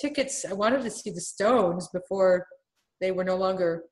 tickets. 0.00 0.44
I 0.48 0.52
wanted 0.52 0.82
to 0.82 0.90
see 0.90 1.10
the 1.10 1.20
Stones 1.20 1.88
before 1.92 2.46
they 3.00 3.10
were 3.10 3.24
no 3.24 3.36
longer 3.36 3.82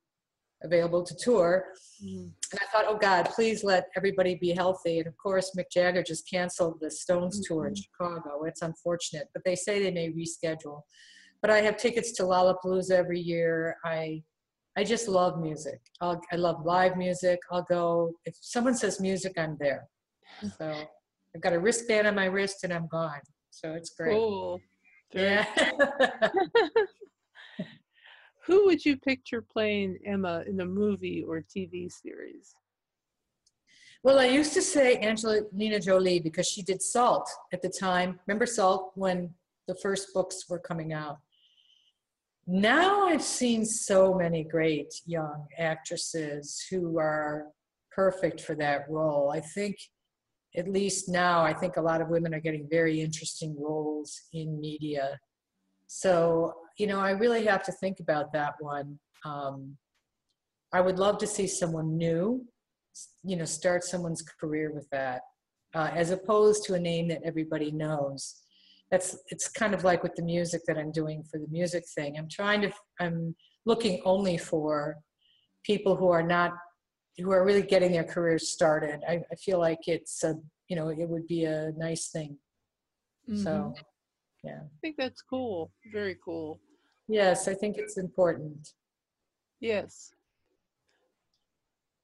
available 0.62 1.02
to 1.02 1.14
tour. 1.16 1.64
Mm. 2.02 2.30
And 2.52 2.61
I 2.61 2.64
thought, 2.73 2.87
oh 2.88 2.97
God, 2.97 3.28
please 3.35 3.64
let 3.64 3.87
everybody 3.97 4.37
be 4.37 4.52
healthy. 4.52 4.99
And 4.99 5.06
of 5.06 5.16
course, 5.16 5.54
Mick 5.59 5.66
Jagger 5.71 6.02
just 6.02 6.28
canceled 6.30 6.78
the 6.80 6.90
Stones 6.90 7.40
mm-hmm. 7.40 7.54
tour 7.54 7.66
in 7.66 7.75
mm-hmm. 7.75 7.83
Chicago. 7.83 8.44
It's 8.44 8.62
unfortunate, 8.62 9.28
but 9.35 9.42
they 9.44 9.56
say 9.56 9.83
they 9.83 9.90
may 9.90 10.11
reschedule 10.11 10.83
but 11.44 11.50
I 11.50 11.60
have 11.60 11.76
tickets 11.76 12.10
to 12.12 12.22
Lollapalooza 12.22 12.92
every 12.92 13.20
year. 13.20 13.76
I 13.84 14.22
I 14.78 14.82
just 14.82 15.08
love 15.08 15.38
music. 15.38 15.78
I'll, 16.00 16.18
I 16.32 16.36
love 16.36 16.64
live 16.64 16.96
music. 16.96 17.38
I'll 17.52 17.64
go 17.64 18.12
if 18.24 18.34
someone 18.40 18.74
says 18.74 18.98
music, 18.98 19.34
I'm 19.36 19.58
there. 19.60 19.86
So 20.58 20.72
I've 21.34 21.42
got 21.42 21.52
a 21.52 21.58
wristband 21.58 22.06
on 22.06 22.14
my 22.14 22.24
wrist 22.24 22.64
and 22.64 22.72
I'm 22.72 22.86
gone. 22.86 23.20
So 23.50 23.74
it's 23.74 23.90
great. 23.90 24.14
Cool. 24.14 24.58
Yeah. 25.12 25.44
Who 28.46 28.64
would 28.64 28.82
you 28.82 28.96
picture 28.96 29.42
playing 29.42 29.98
Emma 30.06 30.44
in 30.46 30.60
a 30.60 30.64
movie 30.64 31.22
or 31.28 31.42
TV 31.42 31.92
series? 31.92 32.54
Well, 34.02 34.18
I 34.18 34.26
used 34.26 34.54
to 34.54 34.62
say 34.62 34.96
Angelina 34.96 35.78
Jolie 35.78 36.20
because 36.20 36.46
she 36.46 36.62
did 36.62 36.80
Salt 36.80 37.28
at 37.52 37.60
the 37.60 37.68
time. 37.68 38.18
Remember 38.26 38.46
Salt 38.46 38.92
when 38.94 39.34
the 39.68 39.74
first 39.74 40.14
books 40.14 40.48
were 40.48 40.58
coming 40.58 40.94
out? 40.94 41.18
Now 42.46 43.06
I've 43.06 43.22
seen 43.22 43.64
so 43.64 44.14
many 44.14 44.44
great 44.44 44.92
young 45.06 45.46
actresses 45.58 46.64
who 46.70 46.98
are 46.98 47.46
perfect 47.90 48.40
for 48.40 48.54
that 48.56 48.86
role. 48.88 49.30
I 49.30 49.40
think, 49.40 49.76
at 50.56 50.68
least 50.68 51.08
now, 51.08 51.42
I 51.42 51.52
think 51.52 51.76
a 51.76 51.82
lot 51.82 52.00
of 52.00 52.08
women 52.08 52.32
are 52.34 52.40
getting 52.40 52.68
very 52.70 53.00
interesting 53.00 53.56
roles 53.58 54.20
in 54.32 54.60
media. 54.60 55.18
So, 55.86 56.54
you 56.78 56.86
know, 56.86 57.00
I 57.00 57.10
really 57.10 57.44
have 57.46 57.62
to 57.64 57.72
think 57.72 57.98
about 58.00 58.32
that 58.32 58.54
one. 58.60 58.98
Um, 59.24 59.76
I 60.72 60.80
would 60.80 60.98
love 60.98 61.18
to 61.18 61.26
see 61.26 61.46
someone 61.46 61.96
new, 61.96 62.44
you 63.24 63.36
know, 63.36 63.44
start 63.44 63.84
someone's 63.84 64.22
career 64.22 64.72
with 64.72 64.88
that, 64.90 65.22
uh, 65.74 65.90
as 65.94 66.10
opposed 66.10 66.64
to 66.64 66.74
a 66.74 66.80
name 66.80 67.08
that 67.08 67.22
everybody 67.24 67.70
knows 67.72 68.43
that's 68.90 69.16
it's 69.28 69.48
kind 69.48 69.74
of 69.74 69.84
like 69.84 70.02
with 70.02 70.14
the 70.14 70.22
music 70.22 70.62
that 70.66 70.78
I'm 70.78 70.92
doing 70.92 71.24
for 71.30 71.38
the 71.38 71.48
music 71.50 71.84
thing. 71.96 72.16
I'm 72.18 72.28
trying 72.28 72.62
to 72.62 72.72
I'm 73.00 73.34
looking 73.66 74.00
only 74.04 74.36
for 74.36 74.96
people 75.64 75.96
who 75.96 76.08
are 76.10 76.22
not 76.22 76.52
who 77.18 77.30
are 77.30 77.44
really 77.44 77.62
getting 77.62 77.92
their 77.92 78.04
careers 78.04 78.48
started. 78.48 79.00
I, 79.08 79.22
I 79.30 79.34
feel 79.36 79.58
like 79.58 79.80
it's 79.86 80.22
a 80.24 80.34
you 80.68 80.76
know 80.76 80.88
it 80.88 81.08
would 81.08 81.26
be 81.26 81.44
a 81.44 81.72
nice 81.76 82.08
thing. 82.08 82.38
Mhm. 83.28 83.42
So 83.42 83.74
yeah, 84.42 84.60
I 84.62 84.78
think 84.82 84.96
that's 84.98 85.22
cool. 85.22 85.72
Very 85.92 86.16
cool. 86.24 86.60
yes, 87.08 87.48
I 87.48 87.54
think 87.54 87.76
it's 87.78 87.96
important. 87.96 88.68
Yes. 89.60 90.10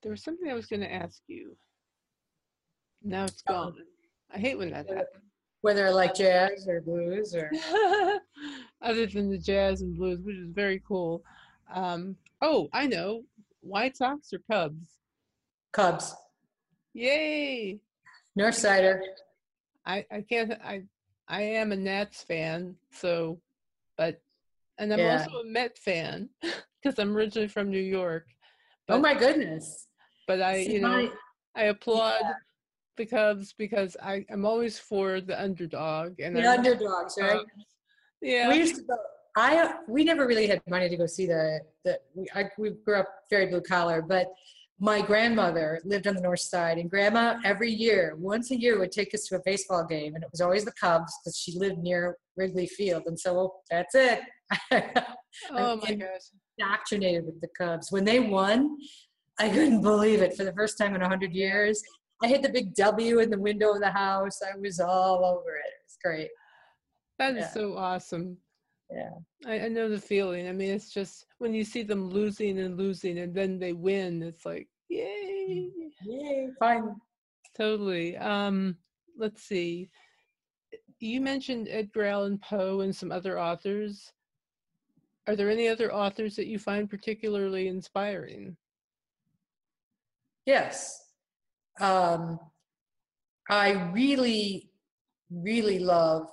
There 0.02 0.10
was 0.12 0.22
something 0.22 0.50
I 0.50 0.54
was 0.54 0.64
going 0.66 0.80
to 0.80 0.90
ask 0.92 1.20
you. 1.26 1.54
Now 3.02 3.24
it's 3.24 3.42
gone. 3.42 3.74
I 4.34 4.38
hate 4.38 4.56
when 4.56 4.70
that 4.70 4.88
happens. 4.88 5.29
Whether 5.62 5.90
like 5.90 6.14
jazz 6.14 6.66
or 6.68 6.80
blues 6.80 7.34
or 7.34 7.50
Other 8.82 9.06
than 9.06 9.30
the 9.30 9.38
jazz 9.38 9.82
and 9.82 9.96
blues, 9.96 10.20
which 10.22 10.36
is 10.36 10.48
very 10.50 10.82
cool. 10.86 11.22
Um, 11.72 12.16
oh, 12.40 12.68
I 12.72 12.86
know. 12.86 13.22
White 13.60 13.96
Sox 13.96 14.32
or 14.32 14.38
Cubs? 14.50 14.88
Cubs, 15.72 16.14
Yay! 16.94 17.78
North 18.34 18.54
Sider. 18.54 19.02
I, 19.86 20.04
I 20.10 20.22
can't 20.22 20.52
I 20.64 20.82
I 21.28 21.42
am 21.42 21.72
a 21.72 21.76
Nats 21.76 22.22
fan, 22.22 22.74
so 22.92 23.38
but 23.96 24.20
and 24.78 24.92
I'm 24.92 24.98
Yeah. 24.98 25.12
also 25.12 25.40
a 25.40 25.44
Met 25.44 25.78
fan 25.78 26.28
because 26.82 26.98
I'm 26.98 27.16
originally 27.16 27.48
from 27.48 27.70
New 27.70 27.78
York. 27.82 28.26
Oh 28.88 28.98
my 28.98 29.14
goodness! 29.14 29.86
but 30.26 30.40
I 30.42 30.64
See, 30.64 30.74
you 30.74 30.80
know 30.80 30.88
my- 30.88 31.12
I 31.54 31.64
applaud 31.64 32.22
the 33.00 33.06
Cubs 33.06 33.54
because 33.56 33.96
I 34.02 34.24
I'm 34.30 34.44
always 34.44 34.78
for 34.78 35.20
the 35.20 35.40
underdog 35.40 36.20
and 36.20 36.36
the 36.36 36.46
I 36.46 36.56
underdogs, 36.56 37.16
right? 37.20 37.40
Yeah. 38.20 38.48
We 38.48 38.56
used 38.56 38.76
to 38.76 38.82
go. 38.82 38.96
I 39.36 39.74
we 39.88 40.04
never 40.04 40.26
really 40.26 40.46
had 40.46 40.60
money 40.68 40.88
to 40.88 40.96
go 40.96 41.06
see 41.06 41.26
the 41.26 41.60
the. 41.84 41.98
We, 42.14 42.26
I, 42.34 42.50
we 42.58 42.70
grew 42.84 42.96
up 43.00 43.08
very 43.30 43.46
blue 43.46 43.62
collar, 43.62 44.02
but 44.02 44.26
my 44.78 45.00
grandmother 45.02 45.80
lived 45.84 46.06
on 46.06 46.14
the 46.14 46.22
north 46.22 46.40
side, 46.40 46.78
and 46.78 46.90
grandma 46.90 47.36
every 47.44 47.70
year, 47.70 48.16
once 48.18 48.50
a 48.50 48.56
year, 48.56 48.78
would 48.78 48.92
take 48.92 49.14
us 49.14 49.24
to 49.26 49.36
a 49.36 49.40
baseball 49.44 49.84
game, 49.86 50.14
and 50.14 50.24
it 50.24 50.30
was 50.30 50.40
always 50.40 50.64
the 50.64 50.72
Cubs 50.72 51.12
because 51.22 51.36
she 51.38 51.52
lived 51.58 51.78
near 51.78 52.16
Wrigley 52.36 52.66
Field, 52.66 53.04
and 53.06 53.18
so 53.18 53.54
that's 53.70 53.94
it. 53.94 54.20
oh 55.52 55.76
my 55.76 55.94
gosh. 55.94 56.26
Indoctrinated 56.58 57.24
with 57.24 57.40
the 57.40 57.48
Cubs. 57.56 57.92
When 57.92 58.04
they 58.04 58.20
won, 58.20 58.76
I 59.38 59.48
couldn't 59.48 59.82
believe 59.82 60.20
it. 60.22 60.34
For 60.36 60.44
the 60.44 60.52
first 60.52 60.76
time 60.76 60.94
in 60.94 61.02
a 61.02 61.08
hundred 61.08 61.32
years, 61.32 61.82
I 62.22 62.28
hit 62.28 62.42
the 62.42 62.50
big 62.50 62.74
W 62.74 63.20
in 63.20 63.30
the 63.30 63.38
window 63.38 63.72
of 63.72 63.80
the 63.80 63.90
house. 63.90 64.40
I 64.42 64.56
was 64.58 64.78
all 64.80 65.24
over 65.24 65.56
it. 65.56 65.64
It 65.66 65.84
was 65.84 65.96
great. 66.02 66.30
That 67.18 67.34
is 67.34 67.40
Yeah. 67.42 67.50
so 67.50 67.76
awesome. 67.76 68.36
Yeah. 68.90 69.10
I, 69.46 69.60
I 69.60 69.68
know 69.68 69.88
the 69.88 70.00
feeling. 70.00 70.48
I 70.48 70.52
mean, 70.52 70.70
it's 70.70 70.92
just 70.92 71.26
when 71.38 71.54
you 71.54 71.64
see 71.64 71.82
them 71.82 72.10
losing 72.10 72.58
and 72.58 72.76
losing 72.76 73.18
and 73.20 73.34
then 73.34 73.58
they 73.58 73.72
win, 73.72 74.22
it's 74.22 74.44
like, 74.44 74.68
yay. 74.88 75.70
Yay! 76.04 76.48
Fine. 76.58 76.94
Totally. 77.56 78.16
Um, 78.16 78.76
let's 79.16 79.42
see. 79.42 79.90
You 80.98 81.20
mentioned 81.20 81.68
Edgar 81.70 82.04
Allan 82.04 82.38
Poe 82.38 82.80
and 82.80 82.94
some 82.94 83.12
other 83.12 83.38
authors. 83.38 84.12
Are 85.26 85.36
there 85.36 85.50
any 85.50 85.68
other 85.68 85.92
authors 85.94 86.36
that 86.36 86.46
you 86.46 86.58
find 86.58 86.90
particularly 86.90 87.68
inspiring? 87.68 88.56
Yes. 90.46 91.09
Um, 91.78 92.38
I 93.48 93.90
really, 93.92 94.70
really 95.30 95.78
love 95.78 96.26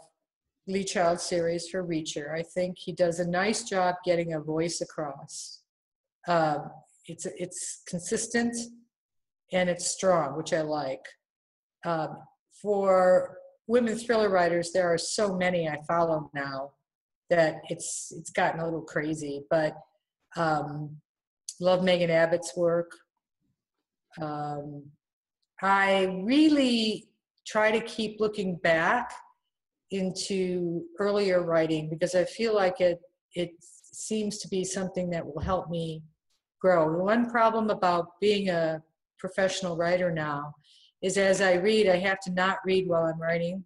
Lee 0.67 0.84
Child 0.84 1.20
series 1.20 1.70
for 1.70 1.84
Reacher. 1.84 2.34
I 2.34 2.43
think 2.43 2.78
he 2.78 2.91
does 2.91 3.19
a 3.19 3.28
nice 3.28 3.63
job 3.63 3.95
getting 4.04 4.34
a 4.34 4.41
voice 4.41 4.82
across. 4.82 5.62
Um, 6.28 6.69
it's 7.06 7.26
it's 7.26 7.84
consistent 7.88 8.56
and 9.54 9.69
it's 9.69 9.88
strong, 9.88 10.36
which 10.36 10.54
I 10.54 10.62
like. 10.62 11.06
Um, 11.86 12.17
for 12.62 13.38
women 13.67 13.97
thriller 13.97 14.30
writers, 14.30 14.71
there 14.73 14.91
are 14.91 14.97
so 14.97 15.36
many 15.36 15.69
I 15.69 15.78
follow 15.88 16.30
now 16.34 16.71
that 17.30 17.62
it's 17.69 18.12
it's 18.12 18.30
gotten 18.30 18.60
a 18.60 18.65
little 18.65 18.82
crazy. 18.82 19.45
But 19.50 19.73
um, 20.36 20.97
love 21.62 21.84
Megan 21.84 22.12
Abbott's 22.12 22.56
work. 22.58 22.91
Um, 24.19 24.84
I 25.62 26.22
really 26.24 27.10
try 27.46 27.72
to 27.72 27.82
keep 27.82 28.20
looking 28.20 28.58
back 28.58 29.13
into 29.91 30.84
earlier 31.00 31.43
writing 31.43 31.89
because 31.89 32.13
I 32.13 32.26
feel 32.26 32.54
like 32.54 32.82
it 32.82 33.00
it 33.34 33.52
seems 33.60 34.39
to 34.39 34.48
be 34.48 34.63
something 34.63 35.10
that 35.10 35.26
will 35.26 35.41
help 35.41 35.70
me 35.70 36.04
grow. 36.62 37.04
One 37.04 37.30
problem 37.30 37.70
about 37.70 38.20
being 38.20 38.50
a 38.50 38.82
professional 39.20 39.78
writer 39.78 40.12
now 40.12 40.54
is 41.02 41.17
as 41.17 41.41
I 41.41 41.54
read, 41.54 41.88
I 41.88 41.98
have 41.98 42.20
to 42.22 42.32
not 42.32 42.58
read 42.65 42.88
while 42.88 43.04
I'm 43.04 43.22
writing, 43.22 43.63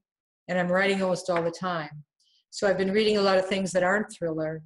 and 0.47 0.59
I'm 0.59 0.71
writing 0.71 1.01
almost 1.01 1.29
all 1.29 1.41
the 1.41 1.51
time. 1.51 2.03
So 2.49 2.67
I've 2.67 2.77
been 2.77 2.91
reading 2.91 3.17
a 3.17 3.21
lot 3.21 3.37
of 3.37 3.47
things 3.47 3.71
that 3.71 3.83
aren't 3.83 4.13
thriller 4.13 4.63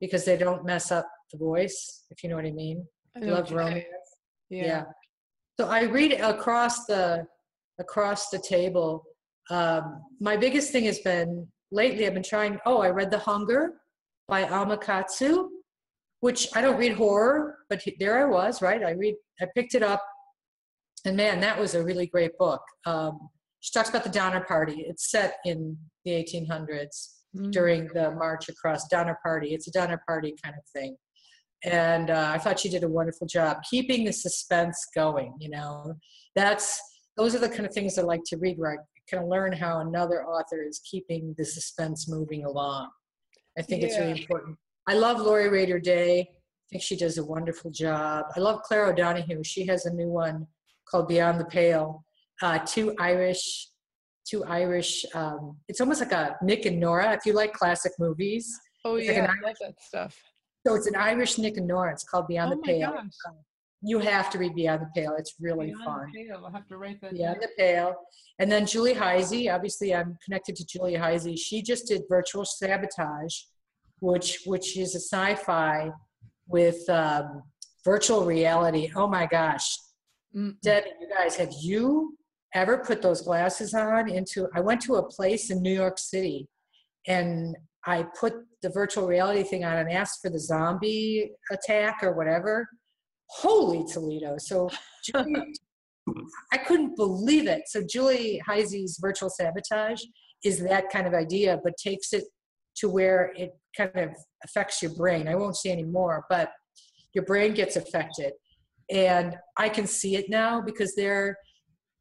because 0.00 0.24
they 0.24 0.36
don't 0.36 0.64
mess 0.64 0.92
up 0.92 1.08
the 1.32 1.38
voice, 1.38 2.04
if 2.10 2.22
you 2.22 2.28
know 2.28 2.36
what 2.36 2.46
I 2.46 2.52
mean. 2.52 2.86
I 3.16 3.20
love 3.20 3.44
what 3.44 3.50
you're 3.50 3.58
saying. 3.60 3.68
romance. 3.70 3.86
Yeah. 4.50 4.64
Yeah. 4.66 4.84
So 5.58 5.68
I 5.68 5.82
read 5.82 6.12
across 6.14 6.84
the 6.86 7.26
across 7.78 8.28
the 8.30 8.38
table. 8.38 9.04
Um, 9.50 10.02
my 10.20 10.36
biggest 10.36 10.72
thing 10.72 10.84
has 10.84 10.98
been 11.00 11.46
lately. 11.70 12.06
I've 12.06 12.14
been 12.14 12.22
trying. 12.22 12.58
Oh, 12.66 12.78
I 12.80 12.90
read 12.90 13.10
The 13.10 13.18
Hunger 13.18 13.74
by 14.28 14.48
Alma 14.48 14.78
Katsu, 14.78 15.48
which 16.20 16.48
I 16.56 16.60
don't 16.60 16.76
read 16.78 16.94
horror, 16.96 17.58
but 17.68 17.82
he- 17.82 17.96
there 18.00 18.18
I 18.20 18.24
was. 18.30 18.62
Right, 18.62 18.82
I 18.82 18.92
read. 18.92 19.14
I 19.40 19.46
picked 19.54 19.74
it 19.74 19.82
up, 19.82 20.02
and 21.04 21.16
man, 21.16 21.40
that 21.40 21.58
was 21.58 21.74
a 21.74 21.84
really 21.84 22.06
great 22.06 22.36
book. 22.38 22.62
Um, 22.86 23.28
she 23.60 23.72
talks 23.72 23.88
about 23.90 24.04
the 24.04 24.10
Donner 24.10 24.44
Party. 24.44 24.84
It's 24.88 25.10
set 25.10 25.36
in 25.44 25.78
the 26.04 26.12
1800s 26.12 27.10
Mm. 27.36 27.50
during 27.50 27.88
the 27.88 28.12
march 28.12 28.48
across 28.48 28.86
Donner 28.88 29.18
Party. 29.24 29.54
It's 29.54 29.66
a 29.66 29.72
Donner 29.72 30.00
Party 30.06 30.34
kind 30.44 30.54
of 30.56 30.64
thing. 30.72 30.96
And 31.64 32.10
uh, 32.10 32.30
I 32.34 32.38
thought 32.38 32.60
she 32.60 32.68
did 32.68 32.84
a 32.84 32.88
wonderful 32.88 33.26
job 33.26 33.58
keeping 33.68 34.04
the 34.04 34.12
suspense 34.12 34.86
going. 34.94 35.34
You 35.40 35.50
know, 35.50 35.94
that's 36.34 36.80
those 37.16 37.34
are 37.34 37.38
the 37.38 37.48
kind 37.48 37.66
of 37.66 37.72
things 37.72 37.98
I 37.98 38.02
like 38.02 38.22
to 38.26 38.36
read 38.36 38.58
where 38.58 38.72
I 38.72 38.76
kind 39.10 39.22
of 39.22 39.30
learn 39.30 39.52
how 39.52 39.80
another 39.80 40.24
author 40.24 40.62
is 40.62 40.80
keeping 40.90 41.34
the 41.38 41.44
suspense 41.44 42.08
moving 42.08 42.44
along. 42.44 42.90
I 43.58 43.62
think 43.62 43.82
it's 43.82 43.96
really 43.96 44.20
important. 44.20 44.58
I 44.88 44.94
love 44.94 45.20
Lori 45.20 45.48
Rader-Day. 45.48 46.20
I 46.20 46.26
think 46.70 46.82
she 46.82 46.96
does 46.96 47.18
a 47.18 47.24
wonderful 47.24 47.70
job. 47.70 48.26
I 48.36 48.40
love 48.40 48.62
Clare 48.62 48.86
O'Donohue. 48.86 49.44
She 49.44 49.64
has 49.66 49.86
a 49.86 49.92
new 49.94 50.08
one 50.08 50.46
called 50.90 51.08
Beyond 51.08 51.40
the 51.40 51.44
Pale. 51.44 52.04
Uh, 52.42 52.58
two 52.58 52.94
Irish, 52.98 53.68
two 54.28 54.44
Irish. 54.44 55.06
Um, 55.14 55.56
it's 55.68 55.80
almost 55.80 56.00
like 56.00 56.12
a 56.12 56.36
Nick 56.42 56.66
and 56.66 56.80
Nora. 56.80 57.12
If 57.12 57.24
you 57.24 57.32
like 57.32 57.52
classic 57.52 57.92
movies, 57.98 58.58
Oh 58.84 58.94
like 58.94 59.04
yeah, 59.04 59.24
an 59.24 59.30
I 59.30 59.46
love 59.46 59.56
that 59.60 59.74
stuff. 59.80 60.16
So 60.66 60.74
it's 60.74 60.86
an 60.86 60.96
Irish 60.96 61.38
Nick 61.38 61.56
and 61.58 61.66
Nora. 61.66 61.92
It's 61.92 62.04
called 62.04 62.26
Beyond 62.26 62.52
oh 62.52 62.56
the 62.56 62.62
Pale. 62.62 62.92
gosh. 62.92 63.34
You 63.82 63.98
have 63.98 64.30
to 64.30 64.38
read 64.38 64.54
Beyond 64.54 64.82
the 64.82 64.88
Pale. 64.94 65.14
It's 65.18 65.34
really 65.40 65.66
Beyond 65.66 65.84
fun. 65.84 66.10
the 66.12 66.24
Pale, 66.24 66.42
I'll 66.46 66.52
have 66.52 66.66
to 66.68 66.78
write 66.78 67.00
that 67.02 67.12
Beyond 67.12 67.34
down. 67.34 67.40
the 67.42 67.48
Pale. 67.62 67.94
And 68.38 68.50
then 68.50 68.64
Julie 68.66 68.94
Hyzy. 68.94 69.54
Obviously, 69.54 69.94
I'm 69.94 70.16
connected 70.24 70.56
to 70.56 70.64
Julie 70.64 70.94
Hyzy. 70.94 71.38
She 71.38 71.60
just 71.62 71.86
did 71.86 72.02
Virtual 72.08 72.44
Sabotage, 72.46 73.34
which 74.00 74.40
which 74.46 74.76
is 74.78 74.94
a 74.94 75.00
sci-fi 75.00 75.90
with 76.48 76.88
um, 76.88 77.42
virtual 77.84 78.24
reality. 78.24 78.90
Oh 78.96 79.06
my 79.06 79.26
gosh, 79.26 79.68
Mm, 80.36 80.60
Debbie, 80.62 80.88
you 81.00 81.08
guys, 81.08 81.36
have 81.36 81.52
you 81.60 82.16
ever 82.54 82.78
put 82.78 83.00
those 83.00 83.22
glasses 83.22 83.72
on 83.72 84.10
into? 84.10 84.48
I 84.52 84.60
went 84.60 84.80
to 84.82 84.96
a 84.96 85.02
place 85.08 85.50
in 85.50 85.62
New 85.62 85.72
York 85.72 85.96
City, 85.98 86.48
and 87.06 87.54
I 87.86 88.06
put 88.18 88.34
the 88.62 88.70
virtual 88.70 89.06
reality 89.06 89.42
thing 89.42 89.64
on 89.64 89.76
and 89.76 89.90
asked 89.90 90.20
for 90.22 90.30
the 90.30 90.40
zombie 90.40 91.30
attack 91.50 91.98
or 92.02 92.12
whatever. 92.12 92.66
Holy 93.28 93.84
Toledo! 93.92 94.36
So 94.38 94.70
Julie, 95.04 95.54
I 96.52 96.58
couldn't 96.58 96.96
believe 96.96 97.46
it. 97.46 97.62
So 97.66 97.82
Julie 97.82 98.40
Hyzy's 98.48 98.98
virtual 99.00 99.30
sabotage 99.30 100.02
is 100.44 100.62
that 100.64 100.90
kind 100.90 101.06
of 101.06 101.14
idea, 101.14 101.58
but 101.62 101.76
takes 101.76 102.12
it 102.12 102.24
to 102.76 102.88
where 102.88 103.32
it 103.36 103.50
kind 103.76 103.90
of 103.96 104.10
affects 104.44 104.82
your 104.82 104.94
brain. 104.94 105.28
I 105.28 105.34
won't 105.34 105.56
say 105.56 105.70
any 105.70 105.84
more, 105.84 106.24
but 106.28 106.50
your 107.14 107.24
brain 107.24 107.54
gets 107.54 107.76
affected. 107.76 108.32
And 108.90 109.36
I 109.56 109.68
can 109.68 109.86
see 109.86 110.16
it 110.16 110.26
now 110.28 110.60
because 110.60 110.94
they're 110.94 111.36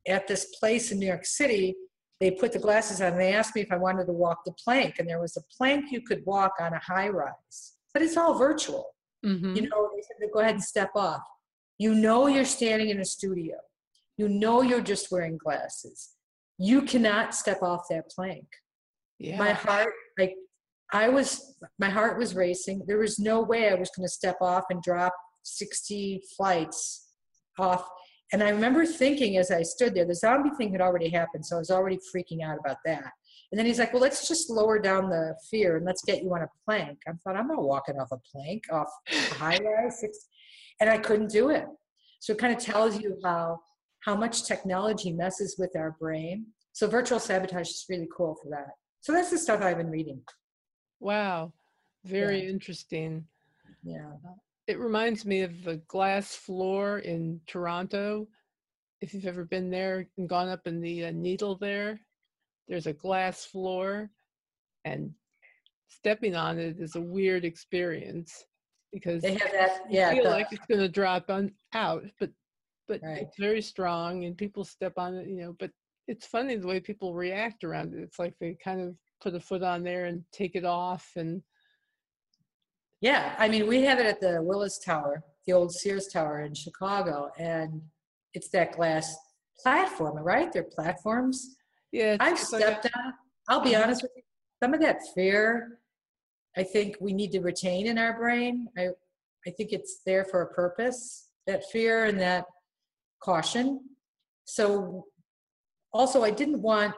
at 0.07 0.27
this 0.27 0.45
place 0.59 0.91
in 0.91 0.99
New 0.99 1.07
York 1.07 1.25
City. 1.25 1.75
They 2.23 2.31
put 2.31 2.53
the 2.53 2.59
glasses 2.59 3.01
on 3.01 3.11
and 3.11 3.19
they 3.19 3.33
asked 3.33 3.53
me 3.53 3.59
if 3.63 3.69
I 3.69 3.75
wanted 3.75 4.05
to 4.05 4.13
walk 4.13 4.45
the 4.45 4.53
plank. 4.53 4.97
And 4.97 5.09
there 5.09 5.19
was 5.19 5.35
a 5.35 5.41
plank 5.57 5.91
you 5.91 5.99
could 5.99 6.25
walk 6.25 6.53
on 6.61 6.71
a 6.71 6.79
high 6.79 7.09
rise, 7.09 7.73
but 7.93 8.01
it's 8.01 8.15
all 8.15 8.35
virtual. 8.35 8.85
mhm. 9.25 9.53
You 9.57 9.63
know, 9.67 9.89
they 9.93 10.01
said, 10.01 10.29
go 10.33 10.39
ahead 10.39 10.53
and 10.55 10.63
step 10.63 10.91
off. 10.95 11.21
You 11.77 11.93
know, 11.93 12.27
you're 12.27 12.45
standing 12.45 12.87
in 12.89 13.01
a 13.01 13.05
studio. 13.05 13.57
You 14.15 14.29
know, 14.29 14.61
you're 14.61 14.79
just 14.93 15.11
wearing 15.11 15.35
glasses. 15.37 16.11
You 16.57 16.83
cannot 16.83 17.35
step 17.35 17.61
off 17.61 17.81
that 17.89 18.09
plank. 18.09 18.47
yeah. 19.19 19.37
My 19.37 19.51
heart, 19.51 19.93
like, 20.17 20.35
I 20.93 21.09
was, 21.09 21.57
my 21.77 21.89
heart 21.89 22.17
was 22.17 22.35
racing. 22.35 22.83
There 22.87 22.99
was 22.99 23.19
no 23.19 23.41
way 23.41 23.69
I 23.69 23.75
was 23.75 23.89
going 23.95 24.05
to 24.07 24.13
step 24.21 24.37
off 24.39 24.63
and 24.69 24.81
drop 24.81 25.13
60 25.43 26.21
flights 26.37 27.09
off. 27.59 27.83
And 28.33 28.43
I 28.43 28.49
remember 28.49 28.83
thinking 28.83 29.37
as 29.37 29.51
I 29.51 29.61
stood 29.61 29.93
there, 29.93 30.05
the 30.05 30.15
zombie 30.15 30.49
thing 30.57 30.71
had 30.71 30.81
already 30.81 31.07
happened, 31.07 31.45
so 31.45 31.55
I 31.55 31.59
was 31.59 31.69
already 31.69 31.99
freaking 32.13 32.43
out 32.43 32.57
about 32.59 32.77
that. 32.83 33.11
And 33.51 33.59
then 33.59 33.67
he's 33.67 33.77
like, 33.77 33.93
"Well, 33.93 34.01
let's 34.01 34.27
just 34.27 34.49
lower 34.49 34.79
down 34.79 35.11
the 35.11 35.37
fear 35.51 35.77
and 35.77 35.85
let's 35.85 36.03
get 36.03 36.23
you 36.23 36.33
on 36.33 36.41
a 36.41 36.49
plank." 36.65 36.99
I 37.07 37.11
thought, 37.23 37.37
"I'm 37.37 37.47
not 37.47 37.61
walking 37.61 37.99
off 37.99 38.11
a 38.11 38.17
plank 38.17 38.63
off 38.71 38.89
a 39.11 39.35
high 39.35 39.59
rise," 39.59 40.03
and 40.81 40.89
I 40.89 40.97
couldn't 40.97 41.29
do 41.29 41.51
it. 41.51 41.67
So 42.19 42.33
it 42.33 42.39
kind 42.39 42.51
of 42.51 42.59
tells 42.59 42.99
you 42.99 43.19
how 43.23 43.61
how 43.99 44.15
much 44.15 44.45
technology 44.45 45.13
messes 45.13 45.55
with 45.59 45.75
our 45.77 45.91
brain. 45.99 46.47
So 46.73 46.87
virtual 46.87 47.19
sabotage 47.19 47.69
is 47.69 47.85
really 47.87 48.09
cool 48.17 48.35
for 48.41 48.49
that. 48.49 48.71
So 49.01 49.13
that's 49.13 49.29
the 49.29 49.37
stuff 49.37 49.61
I've 49.61 49.77
been 49.77 49.91
reading. 49.91 50.21
Wow, 50.99 51.53
very 52.03 52.41
yeah. 52.41 52.49
interesting. 52.49 53.27
Yeah. 53.83 54.13
It 54.67 54.79
reminds 54.79 55.25
me 55.25 55.41
of 55.41 55.63
the 55.63 55.77
glass 55.87 56.35
floor 56.35 56.99
in 56.99 57.41
Toronto. 57.47 58.27
If 59.01 59.13
you've 59.13 59.25
ever 59.25 59.43
been 59.43 59.69
there 59.69 60.07
and 60.17 60.29
gone 60.29 60.47
up 60.47 60.65
in 60.65 60.79
the 60.79 61.05
uh, 61.05 61.11
needle 61.11 61.57
there, 61.57 61.99
there's 62.67 62.87
a 62.87 62.93
glass 62.93 63.43
floor, 63.43 64.09
and 64.85 65.11
stepping 65.89 66.35
on 66.35 66.59
it 66.59 66.77
is 66.79 66.95
a 66.95 67.01
weird 67.01 67.43
experience 67.43 68.45
because 68.93 69.21
they 69.21 69.33
have 69.33 69.51
that. 69.51 69.81
Yeah, 69.89 70.11
you 70.11 70.21
feel 70.21 70.31
the, 70.31 70.37
like 70.37 70.47
it's 70.51 70.65
going 70.65 70.79
to 70.79 70.87
drop 70.87 71.29
on 71.29 71.51
out, 71.73 72.03
but 72.19 72.29
but 72.87 73.01
right. 73.03 73.23
it's 73.23 73.37
very 73.37 73.61
strong, 73.61 74.23
and 74.23 74.37
people 74.37 74.63
step 74.63 74.93
on 74.97 75.15
it. 75.15 75.27
You 75.27 75.41
know, 75.41 75.55
but 75.59 75.71
it's 76.07 76.25
funny 76.25 76.55
the 76.55 76.67
way 76.67 76.79
people 76.79 77.13
react 77.13 77.63
around 77.63 77.93
it. 77.93 78.01
It's 78.01 78.19
like 78.19 78.35
they 78.39 78.55
kind 78.63 78.81
of 78.81 78.95
put 79.21 79.35
a 79.35 79.39
foot 79.39 79.63
on 79.63 79.83
there 79.83 80.05
and 80.05 80.23
take 80.31 80.55
it 80.55 80.65
off, 80.65 81.11
and 81.17 81.41
yeah, 83.03 83.35
I 83.37 83.49
mean, 83.49 83.67
we 83.67 83.81
have 83.81 83.99
it 83.99 84.05
at 84.05 84.21
the 84.21 84.41
Willis 84.41 84.79
Tower, 84.79 85.21
the 85.45 85.51
old 85.51 85.73
Sears 85.73 86.07
Tower 86.07 86.39
in 86.39 86.53
Chicago, 86.53 87.29
and 87.37 87.81
it's 88.33 88.47
that 88.51 88.71
glass 88.71 89.13
platform, 89.61 90.17
right? 90.23 90.53
They're 90.53 90.63
platforms. 90.63 91.57
Yeah, 91.91 92.15
I've 92.21 92.39
stepped 92.39 92.85
like 92.85 92.97
on. 92.97 93.13
I'll 93.49 93.61
be 93.61 93.75
uh-huh. 93.75 93.83
honest 93.83 94.03
with 94.03 94.11
you. 94.15 94.23
Some 94.63 94.73
of 94.73 94.79
that 94.79 94.99
fear, 95.13 95.79
I 96.55 96.63
think 96.63 96.95
we 97.01 97.11
need 97.11 97.33
to 97.33 97.41
retain 97.41 97.87
in 97.87 97.97
our 97.97 98.17
brain. 98.17 98.69
I, 98.77 98.87
I 99.45 99.51
think 99.51 99.73
it's 99.73 99.99
there 100.05 100.23
for 100.23 100.41
a 100.41 100.53
purpose. 100.53 101.27
That 101.45 101.65
fear 101.73 102.05
and 102.05 102.17
that 102.21 102.45
caution. 103.21 103.81
So, 104.45 105.07
also, 105.91 106.23
I 106.23 106.31
didn't 106.31 106.61
want 106.61 106.95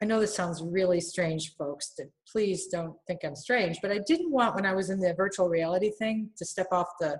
I 0.00 0.04
know 0.06 0.20
this 0.20 0.34
sounds 0.34 0.62
really 0.62 1.00
strange, 1.00 1.54
folks. 1.56 1.94
Please 2.30 2.68
don't 2.68 2.94
think 3.06 3.20
I'm 3.24 3.34
strange, 3.34 3.78
but 3.82 3.90
I 3.90 3.98
didn't 4.06 4.30
want 4.30 4.54
when 4.54 4.64
I 4.64 4.72
was 4.72 4.90
in 4.90 5.00
the 5.00 5.12
virtual 5.14 5.48
reality 5.48 5.90
thing 5.98 6.30
to 6.36 6.44
step 6.44 6.68
off 6.70 6.88
the. 7.00 7.18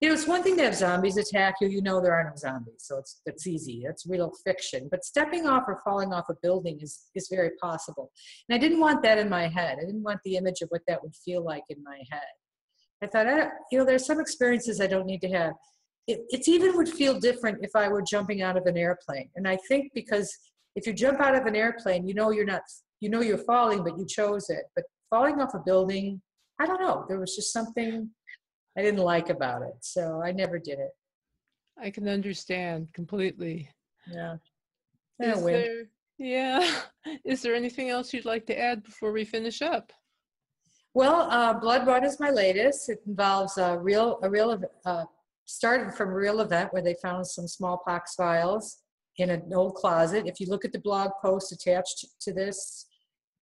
You 0.00 0.08
know, 0.08 0.14
it's 0.14 0.26
one 0.26 0.42
thing 0.42 0.56
to 0.56 0.64
have 0.64 0.74
zombies 0.74 1.16
attack 1.16 1.54
you. 1.60 1.68
You 1.68 1.80
know 1.80 2.00
there 2.00 2.12
are 2.12 2.24
no 2.24 2.34
zombies, 2.34 2.78
so 2.78 2.98
it's 2.98 3.20
it's 3.24 3.46
easy. 3.46 3.84
It's 3.84 4.04
real 4.04 4.32
fiction. 4.44 4.88
But 4.90 5.04
stepping 5.04 5.46
off 5.46 5.62
or 5.68 5.80
falling 5.84 6.12
off 6.12 6.24
a 6.28 6.34
building 6.42 6.80
is 6.80 7.06
is 7.14 7.28
very 7.30 7.50
possible. 7.62 8.10
And 8.48 8.56
I 8.56 8.58
didn't 8.58 8.80
want 8.80 9.04
that 9.04 9.18
in 9.18 9.28
my 9.28 9.46
head. 9.46 9.78
I 9.80 9.84
didn't 9.86 10.02
want 10.02 10.18
the 10.24 10.36
image 10.36 10.60
of 10.60 10.70
what 10.70 10.82
that 10.88 11.00
would 11.04 11.14
feel 11.14 11.44
like 11.44 11.62
in 11.68 11.80
my 11.84 12.00
head. 12.10 12.20
I 13.00 13.06
thought, 13.06 13.28
I, 13.28 13.48
you 13.70 13.78
know, 13.78 13.84
there's 13.84 14.06
some 14.06 14.20
experiences 14.20 14.80
I 14.80 14.88
don't 14.88 15.06
need 15.06 15.20
to 15.20 15.28
have. 15.28 15.52
It, 16.08 16.20
it's 16.30 16.48
even 16.48 16.76
would 16.76 16.88
feel 16.88 17.20
different 17.20 17.58
if 17.62 17.70
I 17.76 17.88
were 17.88 18.02
jumping 18.02 18.42
out 18.42 18.56
of 18.56 18.66
an 18.66 18.76
airplane. 18.76 19.30
And 19.36 19.46
I 19.46 19.56
think 19.68 19.92
because 19.94 20.36
if 20.74 20.86
you 20.86 20.92
jump 20.92 21.20
out 21.20 21.34
of 21.34 21.46
an 21.46 21.56
airplane, 21.56 22.06
you 22.06 22.14
know 22.14 22.30
you're 22.30 22.46
not, 22.46 22.62
you 23.00 23.08
know 23.10 23.20
you're 23.20 23.38
falling, 23.38 23.82
but 23.82 23.98
you 23.98 24.06
chose 24.06 24.48
it. 24.48 24.64
But 24.74 24.84
falling 25.10 25.40
off 25.40 25.54
a 25.54 25.58
building, 25.58 26.20
I 26.58 26.66
don't 26.66 26.80
know. 26.80 27.04
There 27.08 27.20
was 27.20 27.34
just 27.34 27.52
something 27.52 28.10
I 28.76 28.82
didn't 28.82 29.00
like 29.00 29.28
about 29.28 29.62
it, 29.62 29.74
so 29.80 30.22
I 30.24 30.32
never 30.32 30.58
did 30.58 30.78
it. 30.78 30.90
I 31.78 31.90
can 31.90 32.08
understand 32.08 32.88
completely. 32.92 33.68
Yeah. 34.10 34.36
yeah 35.20 35.34
Is 35.34 35.44
there, 35.44 35.84
yeah. 36.18 36.70
Is 37.24 37.42
there 37.42 37.54
anything 37.54 37.90
else 37.90 38.12
you'd 38.12 38.24
like 38.24 38.46
to 38.46 38.58
add 38.58 38.82
before 38.82 39.12
we 39.12 39.24
finish 39.24 39.62
up? 39.62 39.92
Well, 40.94 41.22
uh, 41.30 41.54
Blood 41.54 41.86
Run 41.86 42.04
is 42.04 42.20
my 42.20 42.30
latest. 42.30 42.88
It 42.90 43.00
involves 43.06 43.56
a 43.56 43.78
real, 43.78 44.18
a 44.22 44.28
real, 44.28 44.62
uh, 44.84 45.04
started 45.46 45.94
from 45.94 46.10
a 46.10 46.14
real 46.14 46.40
event 46.40 46.72
where 46.72 46.82
they 46.82 46.96
found 47.02 47.26
some 47.26 47.48
smallpox 47.48 48.14
vials 48.16 48.81
in 49.18 49.30
an 49.30 49.50
old 49.54 49.74
closet. 49.74 50.26
If 50.26 50.40
you 50.40 50.48
look 50.48 50.64
at 50.64 50.72
the 50.72 50.80
blog 50.80 51.10
post 51.20 51.52
attached 51.52 52.06
to 52.20 52.32
this 52.32 52.86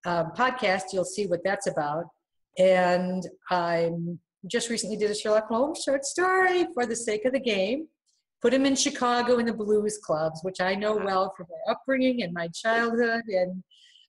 um, 0.04 0.32
podcast, 0.36 0.92
you'll 0.92 1.04
see 1.04 1.26
what 1.26 1.40
that's 1.44 1.66
about. 1.66 2.04
And 2.58 3.26
I 3.50 3.90
just 4.46 4.70
recently 4.70 4.96
did 4.96 5.10
a 5.10 5.14
Sherlock 5.14 5.48
Holmes 5.48 5.82
short 5.84 6.04
story 6.04 6.66
for 6.74 6.86
the 6.86 6.96
sake 6.96 7.24
of 7.24 7.32
the 7.32 7.40
game. 7.40 7.86
Put 8.42 8.54
him 8.54 8.64
in 8.64 8.74
Chicago 8.74 9.38
in 9.38 9.46
the 9.46 9.52
blues 9.52 9.98
clubs, 9.98 10.40
which 10.42 10.60
I 10.60 10.74
know 10.74 10.96
well 10.96 11.32
from 11.36 11.46
my 11.50 11.72
upbringing 11.72 12.22
and 12.22 12.32
my 12.32 12.48
childhood 12.48 13.24
and 13.28 13.62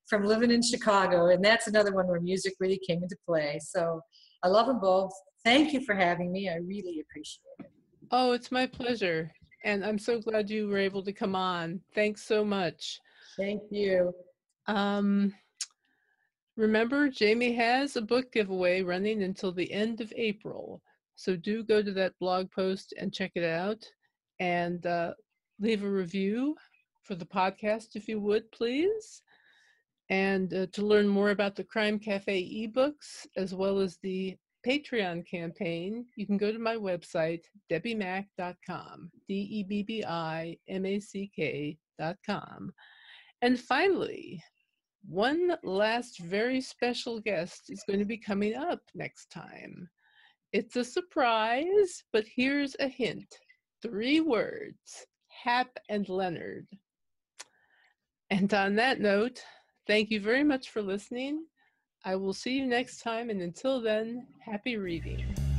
from 0.06 0.24
living 0.24 0.50
in 0.50 0.62
Chicago. 0.62 1.28
And 1.28 1.44
that's 1.44 1.66
another 1.66 1.92
one 1.92 2.06
where 2.06 2.20
music 2.20 2.54
really 2.58 2.80
came 2.86 3.02
into 3.02 3.16
play. 3.26 3.60
So 3.62 4.00
I 4.42 4.48
love 4.48 4.66
them 4.66 4.80
both. 4.80 5.12
Thank 5.44 5.72
you 5.72 5.84
for 5.84 5.94
having 5.94 6.32
me. 6.32 6.48
I 6.48 6.56
really 6.56 7.00
appreciate 7.00 7.42
it. 7.60 7.70
Oh, 8.10 8.32
it's 8.32 8.50
my 8.50 8.66
pleasure. 8.66 9.32
And 9.64 9.84
I'm 9.84 9.98
so 9.98 10.20
glad 10.20 10.50
you 10.50 10.68
were 10.68 10.78
able 10.78 11.02
to 11.04 11.12
come 11.12 11.36
on. 11.36 11.80
Thanks 11.94 12.22
so 12.22 12.44
much. 12.44 13.00
Thank 13.36 13.62
you. 13.70 14.12
Um, 14.66 15.32
remember, 16.56 17.08
Jamie 17.08 17.54
has 17.54 17.96
a 17.96 18.02
book 18.02 18.32
giveaway 18.32 18.82
running 18.82 19.22
until 19.22 19.52
the 19.52 19.72
end 19.72 20.00
of 20.00 20.12
April. 20.16 20.82
So 21.14 21.36
do 21.36 21.62
go 21.62 21.82
to 21.82 21.92
that 21.92 22.18
blog 22.18 22.50
post 22.50 22.94
and 22.98 23.12
check 23.12 23.32
it 23.34 23.44
out 23.44 23.84
and 24.40 24.84
uh, 24.86 25.14
leave 25.60 25.84
a 25.84 25.88
review 25.88 26.56
for 27.02 27.14
the 27.14 27.26
podcast 27.26 27.94
if 27.94 28.08
you 28.08 28.20
would, 28.20 28.50
please. 28.50 29.22
And 30.08 30.52
uh, 30.52 30.66
to 30.72 30.84
learn 30.84 31.06
more 31.06 31.30
about 31.30 31.54
the 31.54 31.64
Crime 31.64 31.98
Cafe 31.98 32.42
ebooks, 32.42 33.26
as 33.36 33.54
well 33.54 33.78
as 33.78 33.98
the 34.02 34.36
Patreon 34.66 35.26
campaign, 35.26 36.06
you 36.16 36.26
can 36.26 36.36
go 36.36 36.52
to 36.52 36.58
my 36.58 36.76
website, 36.76 37.42
debbimack.com, 37.70 39.10
D 39.28 39.34
E 39.34 39.64
B 39.64 39.82
B 39.82 40.04
I 40.06 40.56
M 40.68 40.86
A 40.86 41.00
C 41.00 41.30
K.com. 41.34 42.72
And 43.42 43.58
finally, 43.58 44.42
one 45.08 45.56
last 45.64 46.20
very 46.20 46.60
special 46.60 47.20
guest 47.20 47.64
is 47.68 47.82
going 47.86 47.98
to 47.98 48.04
be 48.04 48.18
coming 48.18 48.54
up 48.54 48.80
next 48.94 49.30
time. 49.30 49.88
It's 50.52 50.76
a 50.76 50.84
surprise, 50.84 52.04
but 52.12 52.24
here's 52.36 52.76
a 52.78 52.88
hint 52.88 53.26
three 53.82 54.20
words 54.20 55.06
Hap 55.44 55.70
and 55.88 56.08
Leonard. 56.08 56.66
And 58.30 58.52
on 58.54 58.76
that 58.76 59.00
note, 59.00 59.42
thank 59.86 60.10
you 60.10 60.20
very 60.20 60.44
much 60.44 60.70
for 60.70 60.80
listening 60.82 61.46
I 62.04 62.16
will 62.16 62.32
see 62.32 62.58
you 62.58 62.66
next 62.66 63.02
time, 63.02 63.30
and 63.30 63.40
until 63.40 63.80
then, 63.80 64.26
happy 64.44 64.76
reading. 64.76 65.51